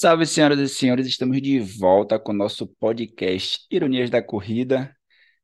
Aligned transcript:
Salve, 0.00 0.26
senhoras 0.26 0.60
e 0.60 0.68
senhores, 0.68 1.08
estamos 1.08 1.42
de 1.42 1.58
volta 1.58 2.20
com 2.20 2.30
o 2.30 2.34
nosso 2.34 2.68
podcast 2.68 3.66
Ironias 3.68 4.08
da 4.08 4.22
Corrida. 4.22 4.96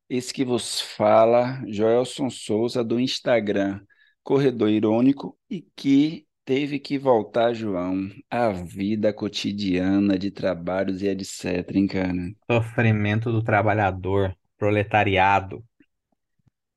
Esse 0.09 0.33
que 0.33 0.45
vos 0.45 0.81
fala, 0.81 1.61
Joelson 1.67 2.31
Souza, 2.31 2.85
do 2.85 3.01
Instagram 3.01 3.81
Corredor 4.23 4.69
Irônico, 4.69 5.37
e 5.51 5.67
que 5.75 6.25
teve 6.45 6.79
que 6.79 6.97
voltar, 6.97 7.53
João, 7.53 8.09
à 8.31 8.53
vida 8.53 9.13
cotidiana 9.13 10.17
de 10.17 10.31
trabalhos 10.31 11.03
e 11.03 11.09
etc, 11.09 11.69
hein, 11.75 11.89
cara? 11.89 12.33
Sofrimento 12.49 13.33
do 13.33 13.43
trabalhador, 13.43 14.37
proletariado. 14.57 15.65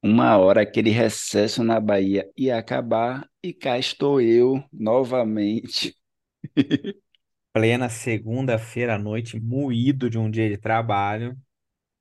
Uma 0.01 0.35
hora 0.35 0.61
aquele 0.63 0.89
recesso 0.89 1.63
na 1.63 1.79
Bahia 1.79 2.27
ia 2.35 2.57
acabar 2.57 3.29
e 3.43 3.53
cá 3.53 3.77
estou 3.77 4.19
eu 4.19 4.63
novamente. 4.73 5.95
Plena 7.57 7.89
segunda-feira 7.89 8.93
à 8.93 8.99
noite, 8.99 9.39
moído 9.39 10.09
de 10.11 10.17
um 10.19 10.29
dia 10.29 10.47
de 10.47 10.57
trabalho, 10.59 11.35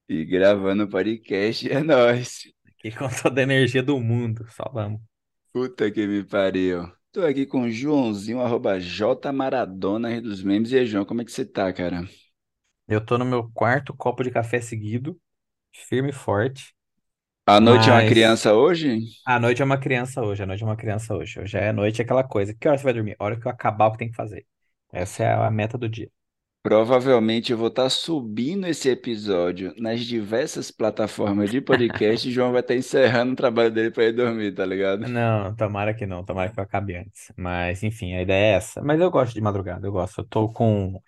E 0.09 0.25
gravando 0.25 0.89
podcast 0.89 1.71
é 1.71 1.81
nóis. 1.81 2.53
aqui 2.67 2.91
com 2.93 3.09
toda 3.09 3.41
a 3.41 3.43
energia 3.43 3.83
do 3.83 3.99
mundo. 4.01 4.47
Só 4.51 4.65
vamos. 4.73 5.01
Puta 5.53 5.91
que 5.91 6.07
me 6.07 6.23
pariu. 6.25 6.89
Tô 7.13 7.23
aqui 7.25 7.47
com 7.47 7.63
o 7.63 7.71
Joãozinho, 7.71 8.41
arroba 8.41 8.79
J 8.79 9.33
Maradona, 9.33 10.21
dos 10.21 10.43
Memes. 10.43 10.71
E 10.73 10.79
aí, 10.79 10.87
João, 10.87 11.05
como 11.05 11.23
é 11.23 11.25
que 11.25 11.33
você 11.33 11.45
tá, 11.45 11.73
cara? 11.73 12.07
Eu 12.89 13.05
tô 13.05 13.17
no 13.19 13.25
meu 13.25 13.49
quarto 13.53 13.95
copo 13.95 14.23
de 14.25 14.31
café 14.31 14.61
seguido, 14.61 15.21
firme 15.73 16.11
e 16.11 16.13
forte, 16.13 16.75
A 17.45 17.59
noite 17.61 17.89
é 17.91 17.93
uma 17.93 18.03
mas 18.03 18.09
criança 18.09 18.55
hoje? 18.55 19.01
a 19.27 19.39
noite 19.41 19.63
é 19.63 19.65
uma 19.65 19.79
criança 19.79 20.23
hoje, 20.23 20.43
a 20.43 20.47
noite 20.47 20.63
é 20.63 20.67
uma 20.67 20.77
criança 20.77 21.15
hoje. 21.15 21.41
Hoje 21.41 21.59
é 21.59 21.73
noite 21.73 22.01
é 22.01 22.05
aquela 22.05 22.25
coisa. 22.25 22.55
Que 22.55 22.69
hora 22.69 22.79
você 22.79 22.85
vai 22.85 22.95
dormir? 22.95 23.17
A 23.19 23.25
hora 23.25 23.39
que 23.41 23.47
eu 23.47 23.51
acabar 23.53 23.87
o 23.89 23.93
que 23.93 23.99
tem 23.99 24.11
que 24.11 24.17
fazer. 24.17 24.47
Essa 24.97 25.25
é 25.25 25.33
a 25.35 25.51
meta 25.51 25.77
do 25.77 25.89
dia. 25.89 26.11
Provavelmente 26.63 27.53
eu 27.53 27.59
vou 27.59 27.69
estar 27.69 27.89
subindo 27.91 28.67
esse 28.67 28.89
episódio 28.89 29.75
nas 29.77 30.01
diversas 30.01 30.71
plataformas 30.71 31.51
de 31.51 31.61
podcast 31.61 32.27
e 32.27 32.33
João 32.33 32.51
vai 32.51 32.61
estar 32.61 32.75
encerrando 32.75 33.35
o 33.35 33.37
trabalho 33.37 33.71
dele 33.71 33.91
para 33.91 34.07
ir 34.07 34.13
dormir, 34.13 34.53
tá 34.53 34.65
ligado? 34.65 35.07
Não, 35.07 35.55
tomara 35.55 35.95
que 35.95 36.07
não, 36.07 36.25
tomara 36.25 36.51
que 36.51 36.59
eu 36.59 36.65
acabe 36.65 36.97
antes. 36.97 37.31
Mas, 37.37 37.83
enfim, 37.83 38.15
a 38.15 38.23
ideia 38.23 38.55
é 38.55 38.57
essa. 38.57 38.83
Mas 38.83 39.01
eu 39.01 39.11
gosto 39.11 39.35
de 39.35 39.41
madrugada, 39.41 39.87
eu 39.87 39.93
gosto. 39.93 40.23
Eu 40.23 40.25
tô 40.25 40.49
com, 40.49 41.01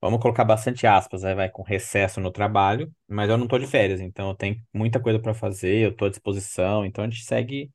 vamos 0.00 0.20
colocar 0.20 0.42
bastante 0.42 0.86
aspas, 0.86 1.22
aí 1.22 1.34
vai 1.34 1.50
com 1.50 1.62
recesso 1.62 2.20
no 2.20 2.32
trabalho, 2.32 2.90
mas 3.06 3.28
eu 3.28 3.36
não 3.36 3.46
tô 3.46 3.58
de 3.58 3.66
férias, 3.66 4.00
então 4.00 4.30
eu 4.30 4.34
tenho 4.34 4.56
muita 4.72 4.98
coisa 4.98 5.20
para 5.20 5.34
fazer, 5.34 5.84
eu 5.84 5.94
tô 5.94 6.06
à 6.06 6.08
disposição, 6.08 6.84
então 6.84 7.04
a 7.04 7.08
gente 7.08 7.22
segue 7.22 7.70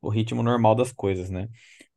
o 0.00 0.08
ritmo 0.08 0.42
normal 0.42 0.74
das 0.74 0.90
coisas, 0.92 1.30
né? 1.30 1.46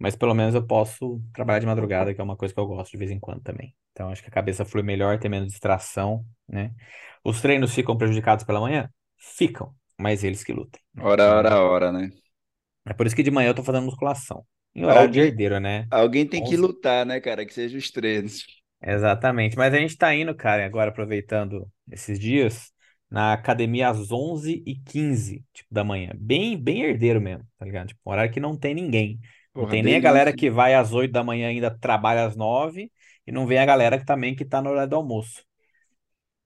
Mas 0.04 0.16
pelo 0.18 0.36
menos 0.36 0.56
eu 0.56 0.68
posso 0.68 1.22
trabalhar 1.34 1.60
de 1.62 1.66
madrugada, 1.66 2.14
que 2.14 2.22
é 2.22 2.26
uma 2.26 2.38
coisa 2.38 2.54
que 2.54 2.60
eu 2.62 2.68
gosto 2.68 2.92
de 2.92 2.98
vez 2.98 3.12
em 3.12 3.20
quando 3.20 3.42
também. 3.42 3.76
Então 3.94 4.10
acho 4.12 4.22
que 4.22 4.30
a 4.30 4.32
cabeça 4.34 4.66
flui 4.66 4.84
melhor, 4.84 5.20
tem 5.20 5.32
menos 5.32 5.50
distração, 5.50 6.26
né? 6.48 6.74
Os 7.24 7.42
treinos 7.42 7.74
ficam 7.74 7.98
prejudicados 7.98 8.44
pela 8.46 8.60
manhã? 8.62 8.90
Ficam, 9.18 9.74
mas 10.00 10.24
eles 10.26 10.44
que 10.44 10.54
lutem, 10.54 10.82
né? 10.94 11.10
Hora, 11.10 11.26
hora, 11.38 11.56
Então. 11.56 11.62
hora, 11.62 11.92
né? 11.92 12.10
É 12.86 12.94
por 12.94 13.06
isso 13.08 13.16
que 13.16 13.24
de 13.24 13.32
manhã 13.32 13.50
eu 13.50 13.56
tô 13.56 13.64
fazendo 13.64 13.86
musculação. 13.86 14.46
Em 14.76 14.86
horário 14.86 15.12
de 15.14 15.20
Alguém, 15.20 15.28
herdeiro, 15.28 15.60
né? 15.60 15.90
alguém 15.92 16.28
tem 16.28 16.44
que 16.44 16.56
11. 16.56 16.58
lutar, 16.58 17.06
né, 17.06 17.20
cara? 17.22 17.46
Que 17.46 17.54
seja 17.54 17.78
os 17.78 17.92
treinos. 17.92 18.46
Exatamente. 18.82 19.56
Mas 19.58 19.74
a 19.74 19.78
gente 19.78 19.98
tá 19.98 20.14
indo, 20.14 20.36
cara, 20.36 20.66
agora 20.66 20.90
aproveitando 20.92 21.72
esses 21.90 22.20
dias, 22.20 22.72
na 23.10 23.34
academia 23.34 23.90
às 23.90 24.12
11h15, 24.12 25.46
tipo, 25.54 25.74
da 25.74 25.84
manhã. 25.84 26.12
Bem, 26.18 26.58
bem 26.62 26.84
herdeiro 26.84 27.22
mesmo, 27.22 27.48
tá 27.58 27.66
ligado? 27.66 27.88
Tipo, 27.90 28.02
um 28.06 28.12
horário 28.12 28.32
que 28.34 28.40
não 28.40 28.58
tem 28.58 28.74
ninguém. 28.76 29.20
Não 29.60 29.66
Porra, 29.66 29.76
tem 29.76 29.84
nem 29.84 29.96
a 29.96 30.00
galera 30.00 30.34
que 30.34 30.50
vai 30.50 30.74
às 30.76 30.94
8 30.94 31.12
da 31.12 31.24
manhã 31.24 31.48
e 31.52 31.56
ainda 31.56 31.72
trabalha 31.78 32.26
às 32.26 32.36
9 32.36 32.92
e 33.26 33.32
não 33.32 33.46
vem 33.48 33.60
a 33.60 33.66
galera 33.66 33.98
que 34.00 34.06
também 34.06 34.36
que 34.36 34.46
tá 34.46 34.62
no 34.62 34.70
horário 34.72 34.90
do 34.90 34.96
almoço. 34.96 35.44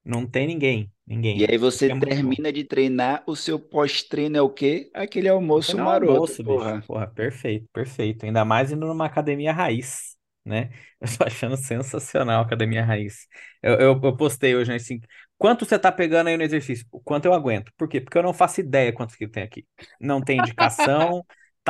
Não 0.03 0.25
tem 0.30 0.47
ninguém, 0.47 0.91
E 1.33 1.45
ninguém. 1.45 1.47
aí 1.49 1.58
Isso 1.69 1.86
você 1.86 1.89
é 1.91 1.95
termina 1.95 2.52
de 2.52 2.66
treinar, 2.66 3.23
o 3.25 3.33
seu 3.36 3.58
pós-treino 3.58 4.36
é 4.37 4.42
o 4.42 4.49
quê? 4.49 4.92
Aquele 4.93 5.30
almoço 5.30 5.77
não 5.77 5.80
é 5.80 5.80
maroto, 5.80 6.36
almoço, 6.36 6.43
bicho. 6.43 6.76
porra. 6.76 6.86
Porra, 6.86 7.08
perfeito, 7.08 7.67
perfeito. 7.73 8.26
Ainda 8.26 8.45
mais 8.45 8.71
indo 8.71 8.86
numa 8.87 9.05
academia 9.05 9.52
raiz, 9.54 10.15
né? 10.45 10.70
Eu 11.02 11.08
tô 11.17 11.23
achando 11.26 11.58
sensacional 11.58 12.42
a 12.42 12.45
academia 12.45 12.83
raiz. 12.86 13.27
Eu, 13.61 13.73
eu, 13.76 14.02
eu 14.04 14.17
postei 14.17 14.55
hoje, 14.55 14.70
né, 14.71 14.77
assim, 14.77 14.99
quanto 15.37 15.65
você 15.65 15.77
tá 15.77 15.92
pegando 15.92 16.27
aí 16.27 16.37
no 16.37 16.43
exercício? 16.43 16.86
O 16.92 16.99
quanto 17.02 17.26
eu 17.26 17.33
aguento? 17.33 17.71
Por 17.77 17.87
quê? 17.87 18.02
Porque 18.02 18.17
eu 18.17 18.23
não 18.23 18.33
faço 18.33 18.61
ideia 18.61 18.92
quantos 18.93 19.15
que 19.15 19.27
tem 19.27 19.43
aqui. 19.43 19.65
Não 19.99 20.21
tem 20.21 20.39
indicação, 20.39 21.23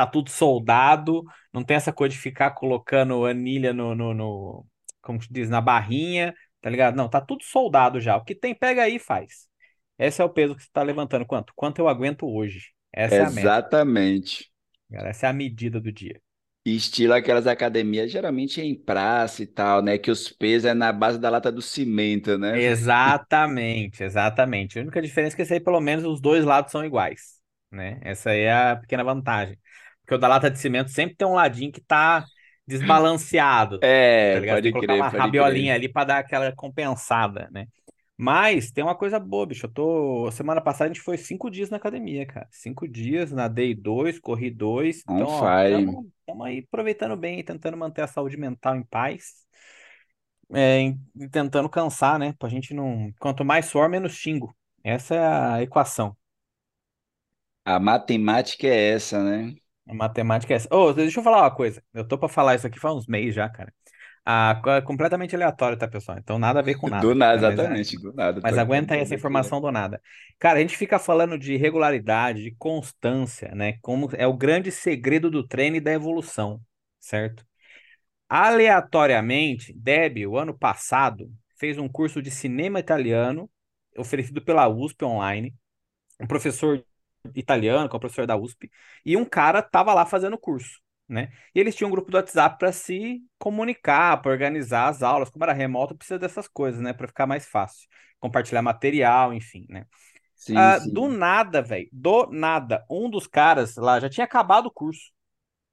tá 0.04 0.06
tudo 0.06 0.30
soldado, 0.30 1.22
não 1.52 1.64
tem 1.64 1.76
essa 1.76 1.92
coisa 1.92 2.14
de 2.14 2.20
ficar 2.20 2.52
colocando 2.52 3.24
anilha 3.26 3.72
no, 3.72 3.94
no, 3.94 4.14
no- 4.14 4.66
como 5.02 5.22
se 5.22 5.32
diz, 5.32 5.48
na 5.50 5.60
barrinha, 5.60 6.34
tá 6.60 6.70
ligado? 6.70 6.96
Não, 6.96 7.08
tá 7.08 7.20
tudo 7.20 7.44
soldado 7.44 8.00
já. 8.00 8.16
O 8.16 8.24
que 8.24 8.34
tem, 8.34 8.54
pega 8.54 8.82
aí 8.84 8.96
e 8.96 8.98
faz. 8.98 9.48
Esse 9.98 10.22
é 10.22 10.24
o 10.24 10.30
peso 10.30 10.54
que 10.56 10.62
você 10.62 10.70
tá 10.72 10.82
levantando. 10.82 11.26
Quanto? 11.26 11.52
Quanto 11.56 11.78
eu 11.80 11.88
aguento 11.88 12.26
hoje? 12.26 12.72
Essa 12.92 13.22
é 13.22 13.26
a. 13.26 13.32
Exatamente. 13.32 14.50
Essa 14.92 15.26
é 15.26 15.30
a 15.30 15.32
medida 15.32 15.80
do 15.80 15.90
dia. 15.90 16.20
Estilo 16.64 17.14
aquelas 17.14 17.46
academias, 17.48 18.10
geralmente 18.12 18.60
é 18.60 18.64
em 18.64 18.74
praça 18.74 19.42
e 19.42 19.46
tal, 19.46 19.82
né? 19.82 19.96
Que 19.98 20.10
os 20.10 20.28
pesos 20.28 20.66
é 20.66 20.74
na 20.74 20.92
base 20.92 21.18
da 21.18 21.30
lata 21.30 21.50
do 21.50 21.62
cimento, 21.62 22.36
né? 22.38 22.60
Exatamente, 22.60 24.02
exatamente. 24.02 24.78
A 24.78 24.82
única 24.82 25.02
diferença 25.02 25.34
é 25.34 25.36
que 25.36 25.42
esse 25.42 25.52
aí, 25.54 25.60
pelo 25.60 25.80
menos, 25.80 26.04
os 26.04 26.20
dois 26.20 26.44
lados 26.44 26.72
são 26.72 26.84
iguais, 26.84 27.38
né? 27.70 28.00
Essa 28.02 28.30
aí 28.30 28.40
é 28.40 28.52
a 28.72 28.76
pequena 28.76 29.04
vantagem. 29.04 29.58
Porque 30.08 30.16
o 30.16 30.18
da 30.18 30.28
lata 30.28 30.50
de 30.50 30.58
cimento 30.58 30.90
sempre 30.90 31.16
tem 31.16 31.28
um 31.28 31.34
ladinho 31.34 31.72
que 31.72 31.82
tá 31.82 32.26
desbalanceado, 32.66 33.86
tá 34.30 34.40
É, 34.40 34.40
tem 34.62 34.72
pode 34.72 34.72
crer, 34.74 35.04
uma 35.04 35.08
pode 35.08 35.32
crer. 35.32 35.68
rabiolinha 35.68 35.74
ali 35.74 35.88
pra 35.92 36.04
dar 36.04 36.18
aquela 36.20 36.52
compensada, 36.54 37.48
né? 37.52 37.66
Mas 38.16 38.70
tem 38.72 38.82
uma 38.84 38.96
coisa 38.96 39.18
boa, 39.20 39.46
bicho. 39.46 39.66
Eu 39.66 39.70
tô. 39.72 40.30
Semana 40.32 40.60
passada 40.60 40.86
a 40.86 40.88
gente 40.94 41.00
foi 41.02 41.16
cinco 41.18 41.50
dias 41.50 41.70
na 41.70 41.76
academia, 41.76 42.26
cara. 42.26 42.48
Cinco 42.50 42.88
dias, 42.88 43.30
nadei 43.32 43.74
dois, 43.74 44.18
corri 44.18 44.50
dois. 44.50 45.04
On 45.08 45.14
Então, 45.14 45.28
ó, 45.28 45.52
tamo, 45.68 46.10
tamo 46.26 46.42
aí 46.44 46.60
aproveitando 46.66 47.16
bem, 47.16 47.44
tentando 47.44 47.76
manter 47.76 48.02
a 48.02 48.08
saúde 48.08 48.36
mental 48.36 48.76
em 48.76 48.82
paz. 48.84 49.46
É, 50.50 50.78
em- 50.80 51.00
e 51.16 51.28
tentando 51.28 51.68
cansar, 51.68 52.18
né? 52.18 52.32
Pra 52.38 52.48
gente 52.48 52.72
não. 52.74 53.12
Quanto 53.20 53.44
mais 53.44 53.66
suor, 53.66 53.88
menos 53.88 54.12
xingo. 54.14 54.54
Essa 54.82 55.14
é 55.14 55.26
a 55.58 55.62
equação. 55.62 56.16
A 57.64 57.78
matemática 57.78 58.66
é 58.66 58.90
essa, 58.94 59.22
né? 59.22 59.54
A 59.88 59.94
matemática 59.94 60.52
é 60.52 60.56
essa. 60.56 60.68
Ô, 60.74 60.92
deixa 60.92 61.20
eu 61.20 61.24
falar 61.24 61.42
uma 61.42 61.50
coisa. 61.54 61.82
Eu 61.94 62.06
tô 62.06 62.18
pra 62.18 62.28
falar 62.28 62.54
isso 62.56 62.66
aqui 62.66 62.78
faz 62.78 62.94
uns 62.94 63.06
meses 63.06 63.34
já, 63.34 63.48
cara. 63.48 63.72
Ah, 64.24 64.60
é 64.78 64.82
completamente 64.82 65.34
aleatório, 65.34 65.78
tá, 65.78 65.88
pessoal? 65.88 66.18
Então 66.18 66.38
nada 66.38 66.60
a 66.60 66.62
ver 66.62 66.76
com 66.76 66.88
Do 67.00 67.14
nada, 67.14 67.14
nada, 67.14 67.36
tá? 67.36 67.44
Mas, 67.44 67.62
é- 67.62 67.76
exatamente, 67.76 67.96
do 67.98 68.12
nada. 68.12 68.42
mas 68.42 68.58
aguenta 68.58 68.94
aí 68.94 69.00
essa 69.00 69.14
informação 69.14 69.60
do 69.60 69.72
nada. 69.72 70.00
Cara, 70.38 70.58
a 70.58 70.62
gente 70.62 70.76
fica 70.76 70.98
falando 70.98 71.38
de 71.38 71.56
regularidade, 71.56 72.42
de 72.44 72.52
constância, 72.56 73.54
né? 73.54 73.78
Como 73.82 74.10
é 74.14 74.26
o 74.26 74.36
grande 74.36 74.70
segredo 74.72 75.30
do 75.30 75.46
treino 75.46 75.76
e 75.76 75.80
da 75.80 75.92
evolução, 75.92 76.60
certo? 77.00 77.46
Aleatoriamente, 78.28 79.72
Debbie, 79.72 80.26
o 80.26 80.36
ano 80.38 80.56
passado, 80.56 81.32
fez 81.58 81.78
um 81.78 81.88
curso 81.88 82.20
de 82.22 82.30
cinema 82.30 82.78
italiano 82.80 83.50
oferecido 83.96 84.42
pela 84.42 84.68
USP 84.68 85.04
online. 85.04 85.54
Um 86.20 86.26
professor 86.26 86.84
italiano, 87.34 87.88
que 87.88 87.94
é 87.94 87.98
o 87.98 88.00
professor 88.00 88.26
da 88.26 88.36
USP, 88.36 88.70
e 89.04 89.16
um 89.16 89.24
cara 89.24 89.62
tava 89.62 89.94
lá 89.94 90.04
fazendo 90.06 90.34
o 90.34 90.38
curso, 90.38 90.80
né? 91.08 91.30
E 91.54 91.60
eles 91.60 91.74
tinham 91.74 91.88
um 91.88 91.90
grupo 91.92 92.10
do 92.10 92.16
WhatsApp 92.16 92.58
para 92.58 92.72
se 92.72 93.22
comunicar, 93.38 94.20
para 94.22 94.30
organizar 94.32 94.88
as 94.88 95.02
aulas. 95.02 95.30
Como 95.30 95.44
era 95.44 95.52
remoto, 95.52 95.96
precisa 95.96 96.18
dessas 96.18 96.48
coisas, 96.48 96.80
né? 96.80 96.92
Para 96.92 97.08
ficar 97.08 97.26
mais 97.26 97.46
fácil. 97.46 97.88
Compartilhar 98.20 98.62
material, 98.62 99.32
enfim, 99.34 99.66
né? 99.68 99.86
Sim, 100.34 100.72
Ah, 100.72 100.78
do 100.78 101.08
sim. 101.08 101.08
nada, 101.08 101.62
velho, 101.62 101.88
do 101.92 102.26
nada, 102.30 102.84
um 102.90 103.10
dos 103.10 103.26
caras 103.26 103.76
lá 103.76 104.00
já 104.00 104.08
tinha 104.08 104.24
acabado 104.24 104.66
o 104.66 104.70
curso 104.72 105.12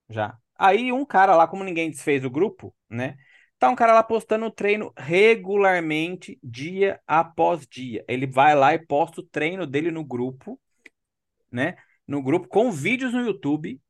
já. 0.09 0.37
Aí 0.57 0.91
um 0.91 1.05
cara 1.05 1.35
lá, 1.35 1.47
como 1.47 1.63
ninguém 1.63 1.89
desfez 1.89 2.23
o 2.25 2.29
grupo, 2.29 2.75
né? 2.89 3.17
Tá 3.59 3.69
um 3.69 3.75
cara 3.75 3.93
lá 3.93 4.03
postando 4.03 4.45
o 4.45 4.51
treino 4.51 4.93
regularmente, 4.97 6.39
dia 6.43 6.99
após 7.07 7.65
dia. 7.67 8.03
Ele 8.07 8.27
vai 8.27 8.55
lá 8.55 8.73
e 8.73 8.79
posta 8.85 9.21
o 9.21 9.23
treino 9.23 9.65
dele 9.65 9.91
no 9.91 10.03
grupo, 10.03 10.59
né? 11.55 11.75
No 12.07 12.21
grupo 12.21 12.47
com 12.47 12.71
vídeos 12.71 13.13
no 13.13 13.21
YouTube, 13.21 13.81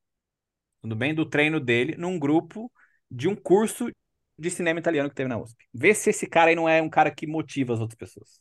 tudo 0.82 0.96
bem? 0.96 1.14
Do 1.14 1.26
treino 1.30 1.60
dele, 1.60 1.96
num 1.98 2.18
grupo 2.20 2.72
de 3.10 3.28
um 3.28 3.36
curso 3.36 3.90
de 4.38 4.50
cinema 4.52 4.80
italiano 4.80 5.10
que 5.10 5.16
teve 5.16 5.30
na 5.30 5.38
USP. 5.38 5.66
Vê 5.74 5.94
se 5.94 6.10
esse 6.10 6.28
cara 6.28 6.50
aí 6.50 6.56
não 6.56 6.68
é 6.70 6.82
um 6.82 6.90
cara 6.90 7.12
que 7.14 7.28
motiva 7.28 7.74
as 7.74 7.80
outras 7.80 7.98
pessoas. 7.98 8.40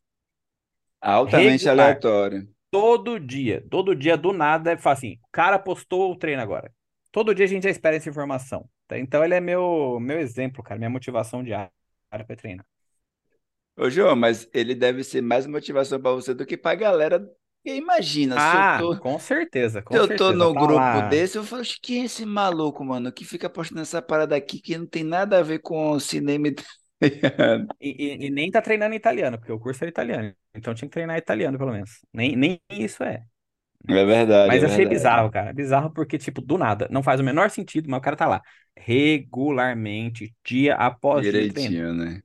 Altamente 1.00 1.64
Regular. 1.64 1.70
aleatório. 1.70 2.48
Todo 2.70 3.20
dia, 3.20 3.64
todo 3.70 3.94
dia 3.94 4.16
do 4.16 4.32
nada, 4.32 4.72
é 4.72 4.78
assim, 4.84 5.14
o 5.22 5.28
cara 5.30 5.58
postou 5.58 6.10
o 6.12 6.16
treino 6.16 6.42
agora. 6.42 6.72
Todo 7.12 7.34
dia 7.34 7.44
a 7.44 7.48
gente 7.48 7.62
já 7.62 7.70
espera 7.70 7.96
essa 7.96 8.08
informação. 8.08 8.68
tá? 8.88 8.98
Então 8.98 9.24
ele 9.24 9.34
é 9.34 9.40
meu, 9.40 9.98
meu 10.00 10.18
exemplo, 10.18 10.62
cara, 10.62 10.78
minha 10.78 10.90
motivação 10.90 11.42
diária 11.44 11.70
para 12.10 12.36
treinar. 12.36 12.66
Ô, 13.76 13.88
João, 13.90 14.16
mas 14.16 14.48
ele 14.52 14.74
deve 14.74 15.02
ser 15.04 15.20
mais 15.20 15.46
motivação 15.46 16.00
pra 16.00 16.12
você 16.12 16.34
do 16.34 16.46
que 16.46 16.56
pra 16.56 16.74
galera. 16.74 17.24
Imagina, 17.64 18.38
se 18.40 18.56
eu 18.56 18.64
Ah, 18.66 18.76
tô, 18.76 18.96
com 19.00 19.18
certeza, 19.18 19.82
se 19.90 19.98
com 19.98 19.98
eu 19.98 20.08
tô 20.14 20.32
certeza. 20.32 20.34
no 20.34 20.52
Tá 20.52 20.66
grupo 20.66 21.00
lá. 21.00 21.02
desse, 21.02 21.38
eu 21.38 21.44
falo, 21.44 21.62
"Oxe, 21.62 21.78
quem 21.80 22.02
é 22.02 22.04
esse 22.06 22.26
maluco, 22.26 22.84
mano, 22.84 23.12
que 23.12 23.24
fica 23.24 23.50
postando 23.50 23.82
essa 23.82 24.02
parada 24.02 24.36
aqui 24.36 24.60
que 24.60 24.76
não 24.78 24.86
tem 24.86 25.04
nada 25.04 25.38
a 25.38 25.42
ver 25.42 25.60
com 25.60 25.98
cinema. 26.00 26.48
e- 26.48 26.56
E, 27.80 27.88
e- 27.90 28.26
e 28.26 28.30
nem 28.30 28.50
tá 28.50 28.62
treinando 28.62 28.94
italiano, 28.94 29.38
porque 29.38 29.52
o 29.52 29.58
curso 29.60 29.84
era 29.84 29.90
italiano. 29.90 30.34
Então 30.54 30.74
tinha 30.74 30.88
que 30.88 30.92
treinar 30.94 31.18
italiano, 31.18 31.58
pelo 31.58 31.72
menos. 31.72 32.04
Nem, 32.12 32.36
nem 32.36 32.60
isso 32.70 33.02
é. 33.02 33.24
É 33.88 34.04
verdade, 34.04 34.56
é 34.56 34.60
Mas 34.60 34.62
eu 34.62 34.66
achei 34.68 34.84
verdade. 34.84 34.86
bizarro, 34.86 35.30
cara. 35.30 35.52
Bizarro 35.52 35.90
porque, 35.92 36.18
tipo, 36.18 36.40
do 36.40 36.58
nada. 36.58 36.88
Não 36.90 37.02
faz 37.02 37.20
o 37.20 37.24
menor 37.24 37.50
sentido, 37.50 37.88
mas 37.88 37.98
o 37.98 38.02
cara 38.02 38.16
tá 38.16 38.26
lá. 38.26 38.42
Regularmente, 38.76 40.34
dia 40.44 40.74
após 40.76 41.28
dia, 41.28 41.46
treinando. 41.46 41.78
Direitinho, 41.78 41.94
né? 41.94 42.22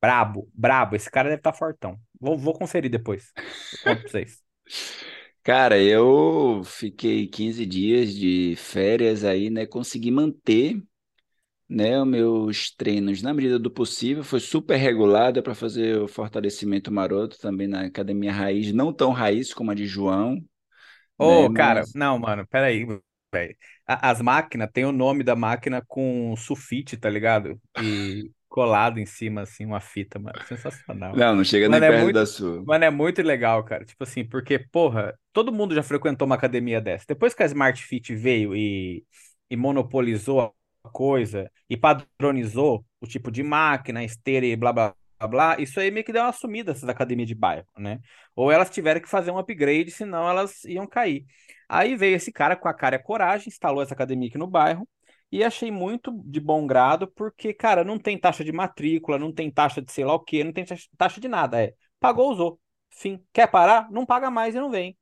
Brabo, 0.00 0.50
brabo. 0.54 0.96
Esse 0.96 1.10
cara 1.10 1.28
deve 1.28 1.40
estar 1.40 1.52
fortão. 1.52 2.00
Vou, 2.20 2.38
vou 2.38 2.54
conferir 2.54 2.90
depois. 2.90 3.34
Eu 3.72 3.78
conto 3.80 4.02
pra 4.02 4.10
vocês. 4.10 4.42
Cara, 5.42 5.76
eu 5.82 6.62
fiquei 6.64 7.26
15 7.26 7.66
dias 7.66 8.14
de 8.14 8.54
férias 8.56 9.24
aí, 9.24 9.50
né? 9.50 9.66
Consegui 9.66 10.08
manter, 10.10 10.80
né, 11.68 12.00
os 12.00 12.08
meus 12.08 12.70
treinos 12.76 13.22
na 13.22 13.34
medida 13.34 13.58
do 13.58 13.70
possível. 13.70 14.24
Foi 14.24 14.40
super 14.40 14.76
regulada 14.76 15.42
para 15.42 15.54
fazer 15.54 15.98
o 16.00 16.08
fortalecimento 16.08 16.92
maroto 16.92 17.38
também 17.38 17.68
na 17.68 17.82
academia 17.86 18.32
raiz, 18.32 18.72
não 18.72 18.92
tão 18.92 19.12
raiz 19.12 19.54
como 19.54 19.70
a 19.72 19.74
de 19.74 19.86
João, 19.86 20.36
né? 21.20 21.46
Ô, 21.46 21.50
cara, 21.50 21.84
Mas 21.84 21.94
não, 21.94 22.18
mano, 22.18 22.46
peraí, 22.48 22.86
velho. 23.34 23.56
A- 23.86 24.10
As 24.10 24.20
máquinas, 24.22 24.70
tem 24.72 24.84
o 24.84 24.92
nome 24.92 25.24
da 25.24 25.36
máquina 25.36 25.82
com 25.86 26.34
sulfite, 26.36 26.96
tá 26.96 27.10
ligado? 27.10 27.60
E 27.76 28.30
colado 28.52 28.98
em 29.00 29.06
cima, 29.06 29.42
assim, 29.42 29.64
uma 29.64 29.80
fita, 29.80 30.18
mano. 30.18 30.38
Sensacional. 30.42 31.16
não, 31.16 31.36
não 31.36 31.44
chega 31.44 31.70
nem 31.70 31.80
é 31.80 31.80
perto 31.80 32.12
da 32.12 32.20
muito, 32.20 32.26
sua. 32.26 32.62
mano, 32.66 32.84
é 32.84 32.90
muito 32.90 33.22
legal, 33.22 33.64
cara. 33.64 33.82
Tipo 33.84 34.04
assim, 34.04 34.24
porque, 34.26 34.58
porra, 34.58 35.18
todo 35.32 35.50
mundo 35.50 35.74
já 35.74 35.82
frequentou 35.82 36.26
uma 36.26 36.34
academia 36.34 36.78
dessa. 36.80 37.06
Depois 37.08 37.32
que 37.32 37.42
a 37.42 37.46
Smart 37.46 37.82
Fit 37.82 38.14
veio 38.14 38.54
e, 38.54 39.06
e 39.50 39.56
monopolizou 39.56 40.40
a 40.40 40.52
coisa 40.90 41.50
e 41.68 41.78
padronizou 41.78 42.84
o 43.00 43.06
tipo 43.06 43.30
de 43.30 43.42
máquina, 43.42 44.04
esteira 44.04 44.44
e 44.44 44.54
blá, 44.54 44.70
blá, 44.70 44.94
blá, 45.18 45.28
blá, 45.28 45.56
isso 45.58 45.80
aí 45.80 45.90
meio 45.90 46.04
que 46.04 46.12
deu 46.12 46.22
uma 46.22 46.32
sumida 46.32 46.72
essas 46.72 46.88
academias 46.90 47.28
de 47.28 47.34
bairro, 47.34 47.66
né? 47.78 48.00
Ou 48.36 48.52
elas 48.52 48.68
tiveram 48.68 49.00
que 49.00 49.08
fazer 49.08 49.30
um 49.30 49.38
upgrade, 49.38 49.90
senão 49.90 50.28
elas 50.28 50.62
iam 50.64 50.86
cair. 50.86 51.24
Aí 51.68 51.96
veio 51.96 52.16
esse 52.16 52.30
cara 52.30 52.54
com 52.54 52.68
a 52.68 52.74
cara 52.74 52.96
e 52.96 52.98
a 52.98 53.02
coragem, 53.02 53.48
instalou 53.48 53.82
essa 53.82 53.94
academia 53.94 54.28
aqui 54.28 54.36
no 54.36 54.46
bairro. 54.46 54.86
E 55.32 55.44
achei 55.44 55.70
muito 55.72 56.12
de 56.26 56.40
bom 56.40 56.66
grado, 56.66 57.08
porque, 57.08 57.54
cara, 57.54 57.84
não 57.84 57.98
tem 57.98 58.18
taxa 58.18 58.44
de 58.44 58.52
matrícula, 58.52 59.18
não 59.18 59.32
tem 59.32 59.50
taxa 59.50 59.82
de 59.82 59.90
sei 59.92 60.04
lá 60.04 60.14
o 60.14 60.20
quê, 60.20 60.44
não 60.44 60.52
tem 60.52 60.64
taxa 60.98 61.20
de 61.20 61.28
nada. 61.28 61.62
É, 61.64 61.74
pagou, 62.00 62.30
usou. 62.32 62.60
Fim. 62.90 63.24
Quer 63.32 63.48
parar? 63.50 63.90
Não 63.90 64.06
paga 64.06 64.30
mais 64.30 64.54
e 64.54 64.60
não 64.60 64.70
vem. 64.70 64.96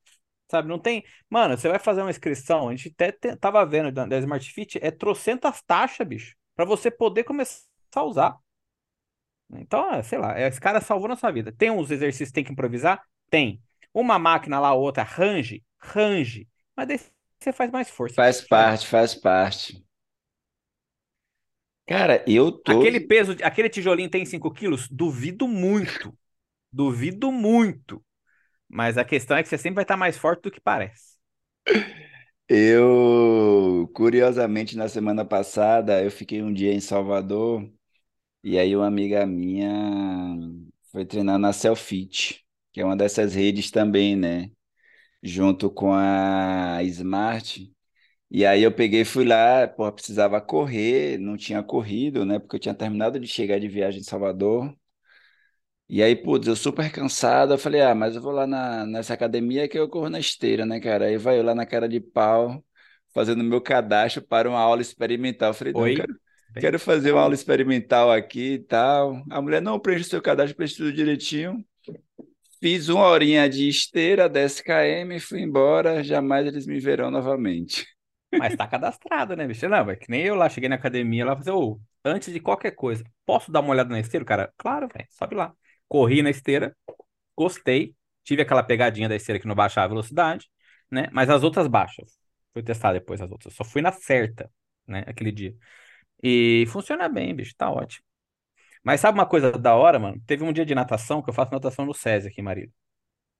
Sabe? 0.50 0.68
Não 0.68 0.78
tem. 0.78 1.04
Mano, 1.30 1.56
você 1.58 1.68
vai 1.68 1.78
fazer 1.78 2.02
uma 2.02 2.10
inscrição, 2.10 2.68
a 2.68 2.76
gente 2.76 2.90
até 2.94 3.12
te- 3.12 3.36
tava 3.36 3.64
vendo 3.66 3.92
da, 3.92 4.06
da 4.06 4.18
Smart 4.18 4.52
Fit, 4.52 4.78
é 4.82 4.90
trocentas 4.90 5.62
taxas, 5.62 6.06
bicho, 6.06 6.36
pra 6.56 6.64
você 6.64 6.90
poder 6.90 7.24
começar 7.24 7.62
a 7.96 8.04
usar. 8.04 8.36
Então, 9.52 9.92
é, 9.92 10.02
sei 10.02 10.18
lá, 10.18 10.38
é, 10.38 10.46
esse 10.48 10.60
cara 10.60 10.80
salvou 10.80 11.08
na 11.08 11.16
sua 11.16 11.30
vida. 11.32 11.52
Tem 11.52 11.70
uns 11.70 11.90
exercícios 11.90 12.28
que 12.30 12.34
tem 12.34 12.44
que 12.44 12.52
improvisar? 12.52 13.02
Tem. 13.28 13.60
Uma 13.92 14.18
máquina 14.18 14.60
lá, 14.60 14.72
outra, 14.74 15.02
range, 15.02 15.64
range. 15.78 16.48
Mas 16.76 16.86
daí 16.88 17.00
você 17.40 17.52
faz 17.52 17.70
mais 17.70 17.90
força. 17.90 18.16
Faz 18.16 18.40
parte, 18.40 18.86
faz 18.86 19.14
parte. 19.16 19.84
Cara, 21.90 22.24
eu 22.26 22.50
tô. 22.52 22.88
Aquele 22.88 23.00
peso, 23.00 23.36
aquele 23.42 23.68
tijolinho 23.68 24.10
tem 24.10 24.24
5 24.24 24.50
quilos? 24.52 24.88
Duvido 24.90 25.48
muito. 25.48 26.16
Duvido 26.72 27.30
muito. 27.32 28.04
Mas 28.68 28.98
a 28.98 29.04
questão 29.04 29.36
é 29.36 29.42
que 29.42 29.48
você 29.50 29.58
sempre 29.58 29.76
vai 29.76 29.84
estar 29.84 29.96
mais 29.98 30.18
forte 30.18 30.42
do 30.44 30.52
que 30.52 30.60
parece. 30.60 31.16
Eu, 32.48 33.88
curiosamente, 33.94 34.76
na 34.76 34.88
semana 34.88 35.24
passada, 35.24 36.02
eu 36.02 36.10
fiquei 36.10 36.42
um 36.42 36.52
dia 36.52 36.72
em 36.72 36.80
Salvador 36.80 37.70
e 38.44 38.58
aí 38.58 38.76
uma 38.76 38.86
amiga 38.88 39.26
minha 39.26 39.68
foi 40.92 41.04
treinar 41.06 41.38
na 41.38 41.52
Selfit, 41.52 42.44
que 42.72 42.80
é 42.80 42.84
uma 42.84 42.96
dessas 42.96 43.34
redes 43.34 43.70
também, 43.70 44.16
né? 44.16 44.50
Junto 45.22 45.70
com 45.70 45.92
a 45.94 46.82
Smart. 46.84 47.72
E 48.30 48.46
aí 48.46 48.62
eu 48.62 48.72
peguei 48.72 49.00
e 49.00 49.04
fui 49.04 49.24
lá, 49.24 49.66
pô, 49.66 49.90
precisava 49.92 50.40
correr, 50.40 51.18
não 51.18 51.36
tinha 51.36 51.62
corrido, 51.62 52.24
né? 52.24 52.38
Porque 52.38 52.56
eu 52.56 52.60
tinha 52.60 52.74
terminado 52.74 53.18
de 53.18 53.26
chegar 53.26 53.58
de 53.58 53.68
viagem 53.68 54.00
em 54.00 54.04
Salvador. 54.04 54.72
E 55.88 56.02
aí, 56.02 56.14
putz, 56.14 56.46
eu 56.46 56.54
super 56.54 56.90
cansado, 56.92 57.52
eu 57.54 57.58
falei, 57.58 57.80
ah, 57.80 57.94
mas 57.96 58.14
eu 58.14 58.22
vou 58.22 58.30
lá 58.30 58.46
na, 58.46 58.86
nessa 58.86 59.12
academia 59.12 59.68
que 59.68 59.76
eu 59.76 59.88
corro 59.88 60.08
na 60.08 60.20
esteira, 60.20 60.64
né, 60.64 60.78
cara? 60.78 61.06
Aí 61.06 61.18
vai 61.18 61.38
eu 61.38 61.42
lá 61.42 61.52
na 61.52 61.66
cara 61.66 61.88
de 61.88 61.98
pau, 61.98 62.64
fazendo 63.12 63.42
meu 63.42 63.60
cadastro 63.60 64.22
para 64.22 64.48
uma 64.48 64.60
aula 64.60 64.80
experimental. 64.80 65.50
Eu 65.50 65.54
falei, 65.54 65.72
Oi? 65.74 65.96
quero, 65.96 66.20
quero 66.60 66.78
fazer 66.78 67.10
uma 67.10 67.22
aula 67.22 67.34
experimental 67.34 68.12
aqui 68.12 68.52
e 68.54 68.58
tal. 68.60 69.24
A 69.28 69.42
mulher, 69.42 69.60
não, 69.60 69.80
preenche 69.80 70.06
o 70.06 70.10
seu 70.10 70.22
cadastro, 70.22 70.56
preenche 70.56 70.76
tudo 70.76 70.92
direitinho. 70.92 71.64
Fiz 72.60 72.88
uma 72.88 73.06
horinha 73.06 73.48
de 73.48 73.68
esteira, 73.68 74.28
10 74.28 74.60
km, 74.60 75.18
fui 75.18 75.40
embora, 75.40 76.04
jamais 76.04 76.46
eles 76.46 76.66
me 76.66 76.78
verão 76.78 77.10
novamente. 77.10 77.84
Mas 78.36 78.54
tá 78.54 78.66
cadastrado, 78.66 79.36
né, 79.36 79.46
bicho? 79.46 79.68
Não, 79.68 79.90
é 79.90 79.96
que 79.96 80.10
nem 80.10 80.22
eu 80.22 80.34
lá, 80.34 80.48
cheguei 80.48 80.68
na 80.68 80.76
academia 80.76 81.24
lá, 81.24 81.36
falei, 81.36 81.52
ô, 81.52 81.80
antes 82.04 82.32
de 82.32 82.40
qualquer 82.40 82.72
coisa, 82.72 83.04
posso 83.26 83.50
dar 83.50 83.60
uma 83.60 83.70
olhada 83.70 83.90
na 83.90 84.00
esteira, 84.00 84.24
cara? 84.24 84.52
Claro, 84.56 84.88
velho, 84.88 85.06
sobe 85.10 85.34
lá. 85.34 85.52
Corri 85.88 86.22
na 86.22 86.30
esteira, 86.30 86.76
gostei, 87.36 87.94
tive 88.24 88.42
aquela 88.42 88.62
pegadinha 88.62 89.08
da 89.08 89.16
esteira 89.16 89.40
que 89.40 89.46
não 89.48 89.54
baixava 89.54 89.86
a 89.86 89.88
velocidade, 89.88 90.48
né? 90.90 91.08
Mas 91.12 91.30
as 91.30 91.42
outras 91.42 91.66
baixas. 91.66 92.18
Fui 92.52 92.62
testar 92.62 92.92
depois 92.92 93.20
as 93.20 93.30
outras. 93.30 93.54
Só 93.54 93.64
fui 93.64 93.82
na 93.82 93.92
certa, 93.92 94.50
né, 94.86 95.04
aquele 95.06 95.32
dia. 95.32 95.54
E 96.22 96.66
funciona 96.68 97.08
bem, 97.08 97.34
bicho, 97.34 97.54
tá 97.56 97.70
ótimo. 97.70 98.04
Mas 98.82 99.00
sabe 99.00 99.18
uma 99.18 99.26
coisa 99.26 99.52
da 99.52 99.74
hora, 99.74 99.98
mano? 99.98 100.20
Teve 100.26 100.44
um 100.44 100.52
dia 100.52 100.64
de 100.64 100.74
natação, 100.74 101.22
que 101.22 101.30
eu 101.30 101.34
faço 101.34 101.52
natação 101.52 101.84
no 101.86 101.94
SESI 101.94 102.28
aqui 102.28 102.40
em 102.40 102.44
Marília. 102.44 102.70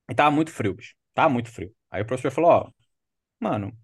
E 0.09 0.15
tava 0.15 0.31
muito 0.31 0.51
frio, 0.51 0.73
bicho. 0.75 0.95
Tava 1.13 1.29
muito 1.29 1.51
frio. 1.51 1.73
Aí 1.91 2.01
o 2.01 2.05
professor 2.05 2.31
falou, 2.31 2.51
ó, 2.51 2.71
mano, 3.39 3.77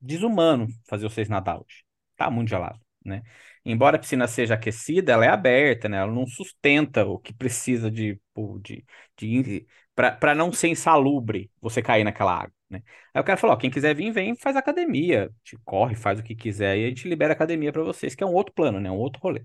desumano 0.00 0.68
fazer 0.88 1.08
vocês 1.08 1.28
nadar 1.28 1.56
hoje. 1.56 1.84
Tá 2.16 2.30
muito 2.30 2.48
gelado, 2.48 2.80
né? 3.04 3.22
Embora 3.64 3.96
a 3.96 3.98
piscina 3.98 4.26
seja 4.26 4.54
aquecida, 4.54 5.12
ela 5.12 5.24
é 5.24 5.28
aberta, 5.28 5.88
né? 5.88 5.98
Ela 5.98 6.12
não 6.12 6.26
sustenta 6.26 7.04
o 7.06 7.18
que 7.18 7.32
precisa 7.32 7.90
de, 7.90 8.20
de, 8.60 8.84
de 9.16 9.66
para 9.94 10.34
não 10.34 10.52
ser 10.52 10.68
insalubre 10.68 11.50
você 11.60 11.80
cair 11.80 12.02
naquela 12.02 12.34
água, 12.34 12.52
né? 12.68 12.82
Aí 13.14 13.20
o 13.20 13.24
cara 13.24 13.38
falou, 13.38 13.54
ó, 13.54 13.58
quem 13.58 13.70
quiser 13.70 13.94
vir, 13.94 14.10
vem, 14.10 14.34
faz 14.34 14.56
academia, 14.56 15.30
te 15.44 15.56
corre, 15.64 15.94
faz 15.94 16.18
o 16.18 16.22
que 16.22 16.34
quiser 16.34 16.78
e 16.78 16.84
a 16.86 16.88
gente 16.88 17.08
libera 17.08 17.32
a 17.32 17.36
academia 17.36 17.72
pra 17.72 17.82
vocês, 17.82 18.14
que 18.14 18.24
é 18.24 18.26
um 18.26 18.32
outro 18.34 18.52
plano, 18.54 18.80
né? 18.80 18.90
Um 18.90 18.96
outro 18.96 19.20
rolê. 19.22 19.44